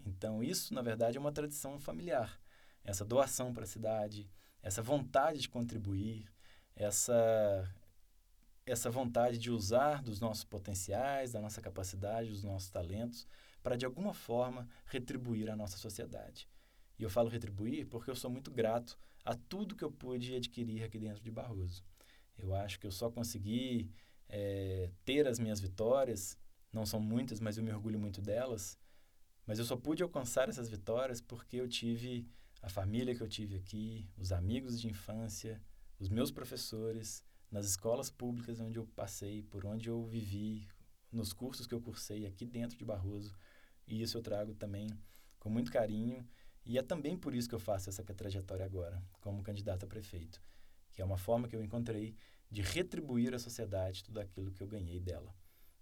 Então, 0.05 0.43
isso, 0.43 0.75
na 0.75 0.83
verdade, 0.83 1.17
é 1.17 1.19
uma 1.19 1.31
tradição 1.31 1.79
familiar. 1.79 2.39
Essa 2.83 3.03
doação 3.03 3.51
para 3.51 3.63
a 3.63 3.67
cidade, 3.67 4.29
essa 4.61 4.83
vontade 4.83 5.39
de 5.39 5.49
contribuir, 5.49 6.31
essa, 6.75 7.67
essa 8.63 8.91
vontade 8.91 9.39
de 9.39 9.49
usar 9.49 10.03
dos 10.03 10.19
nossos 10.19 10.43
potenciais, 10.43 11.31
da 11.31 11.41
nossa 11.41 11.61
capacidade, 11.61 12.29
dos 12.29 12.43
nossos 12.43 12.69
talentos 12.69 13.27
para 13.63 13.77
de 13.77 13.85
alguma 13.85 14.13
forma 14.13 14.67
retribuir 14.85 15.49
à 15.49 15.55
nossa 15.55 15.77
sociedade. 15.77 16.47
E 16.99 17.03
eu 17.03 17.09
falo 17.09 17.29
retribuir 17.29 17.87
porque 17.87 18.11
eu 18.11 18.15
sou 18.15 18.29
muito 18.29 18.51
grato 18.51 18.99
a 19.25 19.33
tudo 19.33 19.75
que 19.75 19.83
eu 19.83 19.91
pude 19.91 20.35
adquirir 20.35 20.83
aqui 20.83 20.99
dentro 20.99 21.23
de 21.23 21.31
Barroso. 21.31 21.83
Eu 22.37 22.53
acho 22.53 22.79
que 22.79 22.85
eu 22.85 22.91
só 22.91 23.09
consegui 23.09 23.89
é, 24.27 24.91
ter 25.05 25.27
as 25.27 25.39
minhas 25.39 25.59
vitórias, 25.59 26.37
não 26.71 26.85
são 26.85 26.99
muitas, 26.99 27.39
mas 27.39 27.57
eu 27.57 27.63
me 27.63 27.71
orgulho 27.71 27.97
muito 27.97 28.21
delas. 28.21 28.77
Mas 29.45 29.59
eu 29.59 29.65
só 29.65 29.75
pude 29.75 30.03
alcançar 30.03 30.49
essas 30.49 30.69
vitórias 30.69 31.21
porque 31.21 31.57
eu 31.57 31.67
tive 31.67 32.27
a 32.61 32.69
família 32.69 33.15
que 33.15 33.21
eu 33.21 33.27
tive 33.27 33.57
aqui, 33.57 34.09
os 34.17 34.31
amigos 34.31 34.79
de 34.79 34.87
infância, 34.87 35.61
os 35.99 36.09
meus 36.09 36.31
professores, 36.31 37.23
nas 37.51 37.65
escolas 37.65 38.09
públicas 38.09 38.59
onde 38.59 38.79
eu 38.79 38.87
passei, 38.95 39.43
por 39.43 39.65
onde 39.65 39.89
eu 39.89 40.03
vivi, 40.05 40.67
nos 41.11 41.31
cursos 41.33 41.67
que 41.67 41.75
eu 41.75 41.81
cursei 41.81 42.25
aqui 42.25 42.45
dentro 42.45 42.77
de 42.77 42.83
Barroso. 42.83 43.37
E 43.87 44.01
isso 44.01 44.17
eu 44.17 44.21
trago 44.21 44.53
também 44.53 44.87
com 45.39 45.49
muito 45.49 45.71
carinho. 45.71 46.27
E 46.65 46.77
é 46.77 46.81
também 46.81 47.17
por 47.17 47.35
isso 47.35 47.49
que 47.49 47.55
eu 47.55 47.59
faço 47.59 47.89
essa 47.89 48.03
trajetória 48.03 48.65
agora, 48.65 49.03
como 49.19 49.43
candidato 49.43 49.83
a 49.83 49.87
prefeito, 49.87 50.41
que 50.93 51.01
é 51.01 51.05
uma 51.05 51.17
forma 51.17 51.47
que 51.47 51.55
eu 51.55 51.63
encontrei 51.63 52.15
de 52.49 52.61
retribuir 52.61 53.33
à 53.33 53.39
sociedade 53.39 54.03
tudo 54.03 54.19
aquilo 54.19 54.51
que 54.51 54.63
eu 54.63 54.67
ganhei 54.67 54.99
dela. 54.99 55.35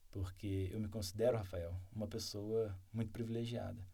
Porque 0.10 0.70
eu 0.72 0.80
me 0.80 0.88
considero, 0.88 1.38
Rafael, 1.38 1.80
uma 1.92 2.08
pessoa 2.08 2.78
muito 2.92 3.12
privilegiada. 3.12 3.88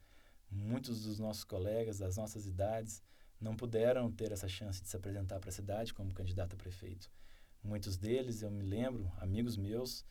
Muitos 0.49 1.03
dos 1.03 1.19
nossos 1.19 1.43
colegas 1.43 1.99
das 1.99 2.15
nossas 2.15 2.45
idades 2.47 3.03
não 3.39 3.55
puderam 3.55 4.11
ter 4.11 4.31
essa 4.31 4.47
chance 4.47 4.81
de 4.81 4.87
se 4.87 4.95
apresentar 4.95 5.39
para 5.39 5.49
a 5.49 5.53
cidade 5.53 5.93
como 5.93 6.13
candidato 6.13 6.53
a 6.53 6.57
prefeito. 6.57 7.11
Muitos 7.63 7.97
deles, 7.97 8.41
eu 8.41 8.49
me 8.49 8.63
lembro, 8.63 9.11
amigos 9.17 9.57
meus, 9.57 10.05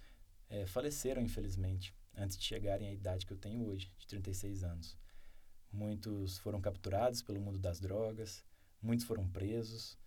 é, 0.48 0.66
faleceram, 0.66 1.22
infelizmente, 1.22 1.94
antes 2.16 2.36
de 2.36 2.44
chegarem 2.44 2.88
à 2.88 2.92
idade 2.92 3.26
que 3.26 3.32
eu 3.32 3.36
tenho 3.36 3.66
hoje, 3.66 3.92
de 3.98 4.06
36 4.06 4.64
anos. 4.64 4.96
Muitos 5.72 6.38
foram 6.38 6.60
capturados 6.60 7.22
pelo 7.22 7.40
mundo 7.40 7.58
das 7.58 7.78
drogas, 7.80 8.44
muitos 8.80 9.04
foram 9.04 9.28
presos. 9.28 9.98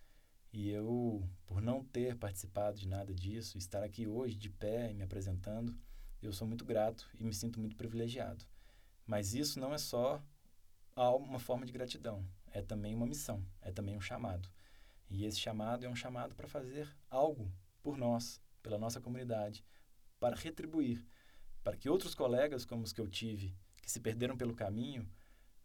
E 0.52 0.69
eu, 0.69 1.30
por 1.45 1.62
não 1.62 1.84
ter 1.84 2.17
participado 2.17 2.80
de 2.80 2.88
nada 2.88 3.13
disso, 3.13 3.58
estar 3.58 3.84
aqui 3.84 4.08
hoje 4.08 4.36
de 4.36 4.50
pé 4.50 4.89
e 4.89 4.93
me 4.95 5.04
apresentando, 5.04 5.78
eu 6.22 6.34
sou 6.34 6.48
muito 6.48 6.65
grato 6.65 7.08
e 7.19 7.24
me 7.24 7.34
sinto 7.34 7.60
muito 7.60 7.76
privilegiado. 7.76 8.43
Mas 9.06 9.34
isso 9.34 9.60
não 9.60 9.74
é 9.74 9.78
só 9.78 10.22
uma 10.95 11.39
forma 11.39 11.65
de 11.65 11.72
gratidão, 11.72 12.26
é 12.52 12.62
também 12.62 12.95
uma 12.95 13.06
missão, 13.06 13.45
é 13.62 13.72
também 13.72 13.95
um 13.95 14.02
chamado. 14.02 14.50
E 15.10 15.26
esse 15.26 15.39
chamado 15.39 15.86
é 15.86 15.89
um 15.89 15.95
chamado 15.95 16.36
para 16.36 16.48
fazer 16.48 16.93
algo 17.10 17.52
por 17.82 17.98
nós, 17.98 18.41
pela 18.62 18.78
nossa 18.78 19.00
comunidade, 19.00 19.63
para 20.19 20.36
retribuir, 20.36 21.06
para 21.63 21.78
que 21.78 21.89
outros 21.89 22.15
colegas, 22.15 22.65
como 22.65 22.84
os 22.84 22.93
que 22.93 23.02
eu 23.02 23.08
tive, 23.08 23.56
que 23.82 23.91
se 23.91 24.00
perderam 24.00 24.38
pelo 24.38 24.56
caminho, 24.56 25.08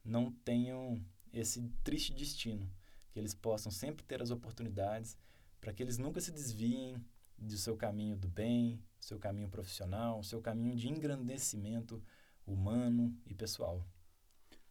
não 0.05 0.31
tenham 0.31 1.03
esse 1.33 1.63
triste 1.83 2.13
destino, 2.13 2.71
que 3.11 3.19
eles 3.19 3.35
possam 3.35 3.71
sempre 3.71 4.05
ter 4.05 4.23
as 4.23 4.31
oportunidades, 4.31 5.17
para 5.61 5.73
que 5.73 5.83
eles 5.83 5.99
nunca 5.99 6.21
se 6.21 6.31
desviem 6.31 7.03
do 7.39 7.57
seu 7.57 7.77
caminho 7.77 8.17
do 8.17 8.29
bem, 8.29 8.83
seu 9.01 9.19
caminho 9.19 9.49
profissional, 9.49 10.23
seu 10.23 10.41
caminho 10.41 10.77
de 10.77 10.89
engrandecimento 10.89 12.03
humano 12.47 13.17
e 13.27 13.35
pessoal. 13.35 13.87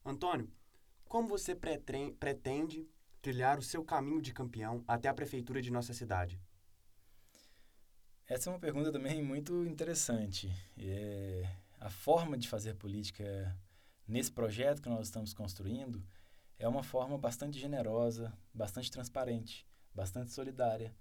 Antônio, 0.05 0.49
como 1.05 1.27
você 1.27 1.55
pretende 1.55 2.88
trilhar 3.21 3.57
o 3.57 3.63
seu 3.63 3.83
caminho 3.83 4.21
de 4.21 4.33
campeão 4.33 4.83
até 4.88 5.07
a 5.07 5.13
prefeitura 5.13 5.62
de 5.62 5.71
nossa 5.71 5.93
cidade? 5.93 6.39
Essa 8.25 8.49
é 8.49 8.53
uma 8.53 8.59
pergunta 8.59 8.89
também 8.89 9.21
muito 9.21 9.65
interessante. 9.65 10.49
É, 10.77 11.45
a 11.77 11.89
forma 11.89 12.38
de 12.38 12.47
fazer 12.47 12.73
política 12.75 13.53
nesse 14.07 14.31
projeto 14.31 14.81
que 14.81 14.88
nós 14.88 15.07
estamos 15.07 15.33
construindo 15.33 16.01
é 16.57 16.65
uma 16.67 16.83
forma 16.83 17.17
bastante 17.17 17.59
generosa, 17.59 18.31
bastante 18.53 18.89
transparente, 18.89 19.67
bastante 19.93 20.31
solidária. 20.31 20.95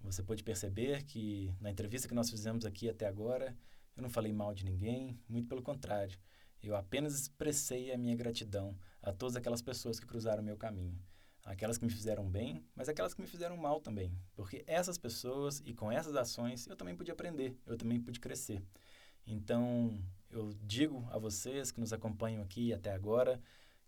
Você 0.00 0.22
pode 0.22 0.44
perceber 0.44 1.04
que 1.04 1.54
na 1.58 1.70
entrevista 1.70 2.06
que 2.06 2.14
nós 2.14 2.28
fizemos 2.28 2.66
aqui 2.66 2.88
até 2.90 3.06
agora, 3.06 3.56
eu 3.96 4.02
não 4.02 4.10
falei 4.10 4.32
mal 4.32 4.52
de 4.52 4.66
ninguém, 4.66 5.18
muito 5.26 5.48
pelo 5.48 5.62
contrário. 5.62 6.18
Eu 6.62 6.76
apenas 6.76 7.14
expressei 7.14 7.92
a 7.92 7.98
minha 7.98 8.14
gratidão 8.14 8.76
a 9.00 9.10
todas 9.10 9.36
aquelas 9.36 9.62
pessoas 9.62 9.98
que 9.98 10.06
cruzaram 10.06 10.42
o 10.42 10.46
meu 10.46 10.58
caminho 10.58 11.00
aquelas 11.44 11.78
que 11.78 11.84
me 11.84 11.90
fizeram 11.90 12.28
bem, 12.28 12.64
mas 12.74 12.88
aquelas 12.88 13.14
que 13.14 13.20
me 13.20 13.26
fizeram 13.26 13.56
mal 13.56 13.80
também. 13.80 14.16
Porque 14.34 14.64
essas 14.66 14.98
pessoas 14.98 15.62
e 15.64 15.74
com 15.74 15.90
essas 15.90 16.14
ações 16.14 16.66
eu 16.66 16.76
também 16.76 16.94
pude 16.94 17.10
aprender, 17.10 17.56
eu 17.66 17.76
também 17.76 18.00
pude 18.00 18.20
crescer. 18.20 18.62
Então, 19.26 20.02
eu 20.30 20.52
digo 20.62 21.06
a 21.10 21.18
vocês 21.18 21.70
que 21.70 21.80
nos 21.80 21.92
acompanham 21.92 22.42
aqui 22.42 22.72
até 22.72 22.92
agora 22.92 23.40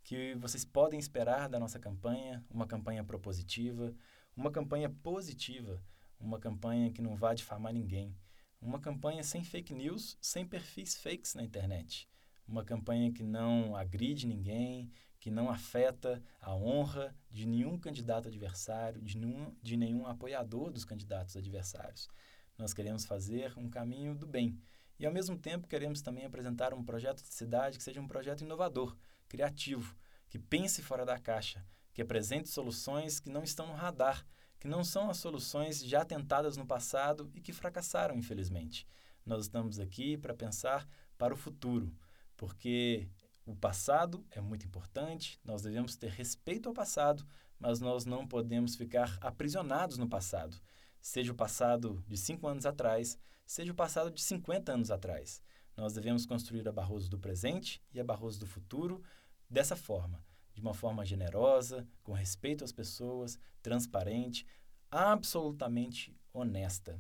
que 0.03 0.35
vocês 0.35 0.64
podem 0.64 0.99
esperar 1.01 1.49
da 1.49 1.59
nossa 1.59 1.79
campanha 1.79 2.45
uma 2.51 2.67
campanha 2.67 3.03
propositiva, 3.03 3.95
uma 4.37 4.51
campanha 4.51 4.90
positiva, 4.90 5.83
uma 6.21 6.38
campanha 6.38 6.93
que 6.93 7.01
não 7.01 7.17
vá 7.17 7.33
difamar 7.33 7.73
ninguém, 7.73 8.14
uma 8.61 8.79
campanha 8.79 9.23
sem 9.23 9.43
fake 9.43 9.75
news, 9.75 10.17
sem 10.21 10.47
perfis 10.47 10.97
fakes 10.97 11.35
na 11.35 11.43
internet, 11.43 12.09
uma 12.47 12.64
campanha 12.64 13.11
que 13.12 13.23
não 13.23 13.75
agride 13.75 14.27
ninguém, 14.27 14.90
que 15.25 15.31
não 15.31 15.49
afeta 15.49 16.23
a 16.39 16.55
honra 16.55 17.17
de 17.31 17.47
nenhum 17.47 17.79
candidato 17.79 18.29
adversário, 18.29 19.01
de 19.01 19.17
nenhum, 19.17 19.57
de 19.63 19.75
nenhum 19.75 20.07
apoiador 20.07 20.71
dos 20.71 20.85
candidatos 20.85 21.35
adversários. 21.35 22.11
Nós 22.59 22.75
queremos 22.75 23.07
fazer 23.07 23.57
um 23.57 23.71
caminho 23.71 24.15
do 24.15 24.27
bem. 24.27 24.61
E, 24.99 25.07
ao 25.07 25.13
mesmo 25.15 25.39
tempo, 25.39 25.67
queremos 25.67 26.03
também 26.03 26.27
apresentar 26.27 26.75
um 26.75 26.85
projeto 26.85 27.23
de 27.23 27.33
cidade 27.33 27.79
que 27.79 27.83
seja 27.83 28.03
um 28.03 28.07
projeto 28.07 28.43
inovador, 28.43 28.95
criativo, 29.27 29.97
que 30.29 30.39
pense 30.39 30.83
fora 30.83 31.07
da 31.07 31.19
caixa, 31.19 31.65
que 31.95 32.03
apresente 32.03 32.51
soluções 32.51 33.19
que 33.19 33.31
não 33.31 33.43
estão 33.43 33.69
no 33.69 33.73
radar, 33.73 34.27
que 34.61 34.69
não 34.69 34.85
são 34.85 35.09
as 35.09 35.17
soluções 35.17 35.83
já 35.83 36.05
tentadas 36.05 36.59
no 36.59 36.67
passado 36.67 37.31
e 37.35 37.41
que 37.41 37.51
fracassaram, 37.55 38.15
infelizmente. 38.15 38.87
Nós 39.25 39.45
estamos 39.45 39.81
aqui 39.81 40.19
para 40.19 40.35
pensar 40.35 40.87
para 41.17 41.33
o 41.33 41.37
futuro, 41.39 41.91
porque 42.37 43.09
o 43.46 43.54
passado 43.54 44.24
é 44.30 44.40
muito 44.40 44.66
importante, 44.66 45.38
nós 45.44 45.61
devemos 45.61 45.96
ter 45.96 46.11
respeito 46.11 46.68
ao 46.68 46.74
passado, 46.74 47.26
mas 47.59 47.78
nós 47.78 48.07
não 48.07 48.26
podemos 48.26 48.74
ficar 48.74 49.18
aprisionados 49.20 49.98
no 49.98 50.09
passado. 50.09 50.59
Seja 51.00 51.33
o 51.33 51.35
passado 51.35 52.02
de 52.09 52.16
cinco 52.16 52.46
anos 52.46 52.64
atrás, 52.64 53.18
seja 53.46 53.72
o 53.72 53.74
passado 53.74 54.11
de 54.11 54.22
50 54.22 54.72
anos 54.72 54.90
atrás. 54.90 55.42
Nós 55.76 55.92
devemos 55.92 56.24
construir 56.24 56.66
a 56.66 56.72
Barroso 56.72 57.11
do 57.11 57.18
presente 57.18 57.83
e 57.92 58.00
a 58.00 58.04
Barroso 58.04 58.40
do 58.40 58.46
futuro 58.46 59.02
dessa 59.50 59.76
forma, 59.76 60.24
de 60.54 60.62
uma 60.62 60.72
forma 60.72 61.04
generosa, 61.04 61.87
com 62.02 62.12
respeito 62.12 62.64
às 62.64 62.72
pessoas, 62.72 63.38
transparente, 63.61 64.46
absolutamente 64.90 66.16
honesta. 66.33 66.98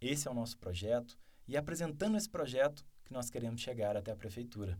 Esse 0.00 0.28
é 0.28 0.30
o 0.30 0.34
nosso 0.34 0.58
projeto 0.58 1.18
e 1.48 1.56
apresentando 1.56 2.18
esse 2.18 2.28
projeto 2.28 2.84
que 3.04 3.12
nós 3.12 3.30
queremos 3.30 3.62
chegar 3.62 3.96
até 3.96 4.12
a 4.12 4.16
prefeitura. 4.16 4.78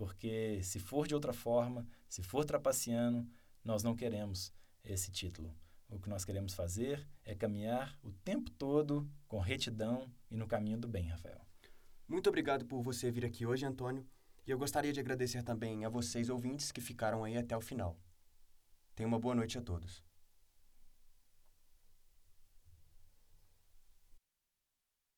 Porque 0.00 0.62
se 0.62 0.78
for 0.78 1.06
de 1.06 1.14
outra 1.14 1.30
forma, 1.30 1.86
se 2.08 2.22
for 2.22 2.42
trapaceando, 2.42 3.28
nós 3.62 3.82
não 3.82 3.94
queremos 3.94 4.50
esse 4.82 5.10
título. 5.10 5.54
O 5.90 5.98
que 5.98 6.08
nós 6.08 6.24
queremos 6.24 6.54
fazer 6.54 7.06
é 7.22 7.34
caminhar 7.34 7.98
o 8.02 8.10
tempo 8.10 8.50
todo 8.52 9.06
com 9.28 9.38
retidão 9.40 10.10
e 10.30 10.38
no 10.38 10.46
caminho 10.46 10.78
do 10.78 10.88
bem, 10.88 11.08
Rafael. 11.08 11.46
Muito 12.08 12.30
obrigado 12.30 12.64
por 12.64 12.80
você 12.80 13.10
vir 13.10 13.26
aqui 13.26 13.44
hoje, 13.44 13.66
Antônio. 13.66 14.08
E 14.46 14.50
eu 14.50 14.56
gostaria 14.56 14.90
de 14.90 15.00
agradecer 15.00 15.42
também 15.42 15.84
a 15.84 15.90
vocês 15.90 16.30
ouvintes 16.30 16.72
que 16.72 16.80
ficaram 16.80 17.22
aí 17.22 17.36
até 17.36 17.54
o 17.54 17.60
final. 17.60 17.94
Tenha 18.96 19.06
uma 19.06 19.20
boa 19.20 19.34
noite 19.34 19.58
a 19.58 19.60
todos. 19.60 20.02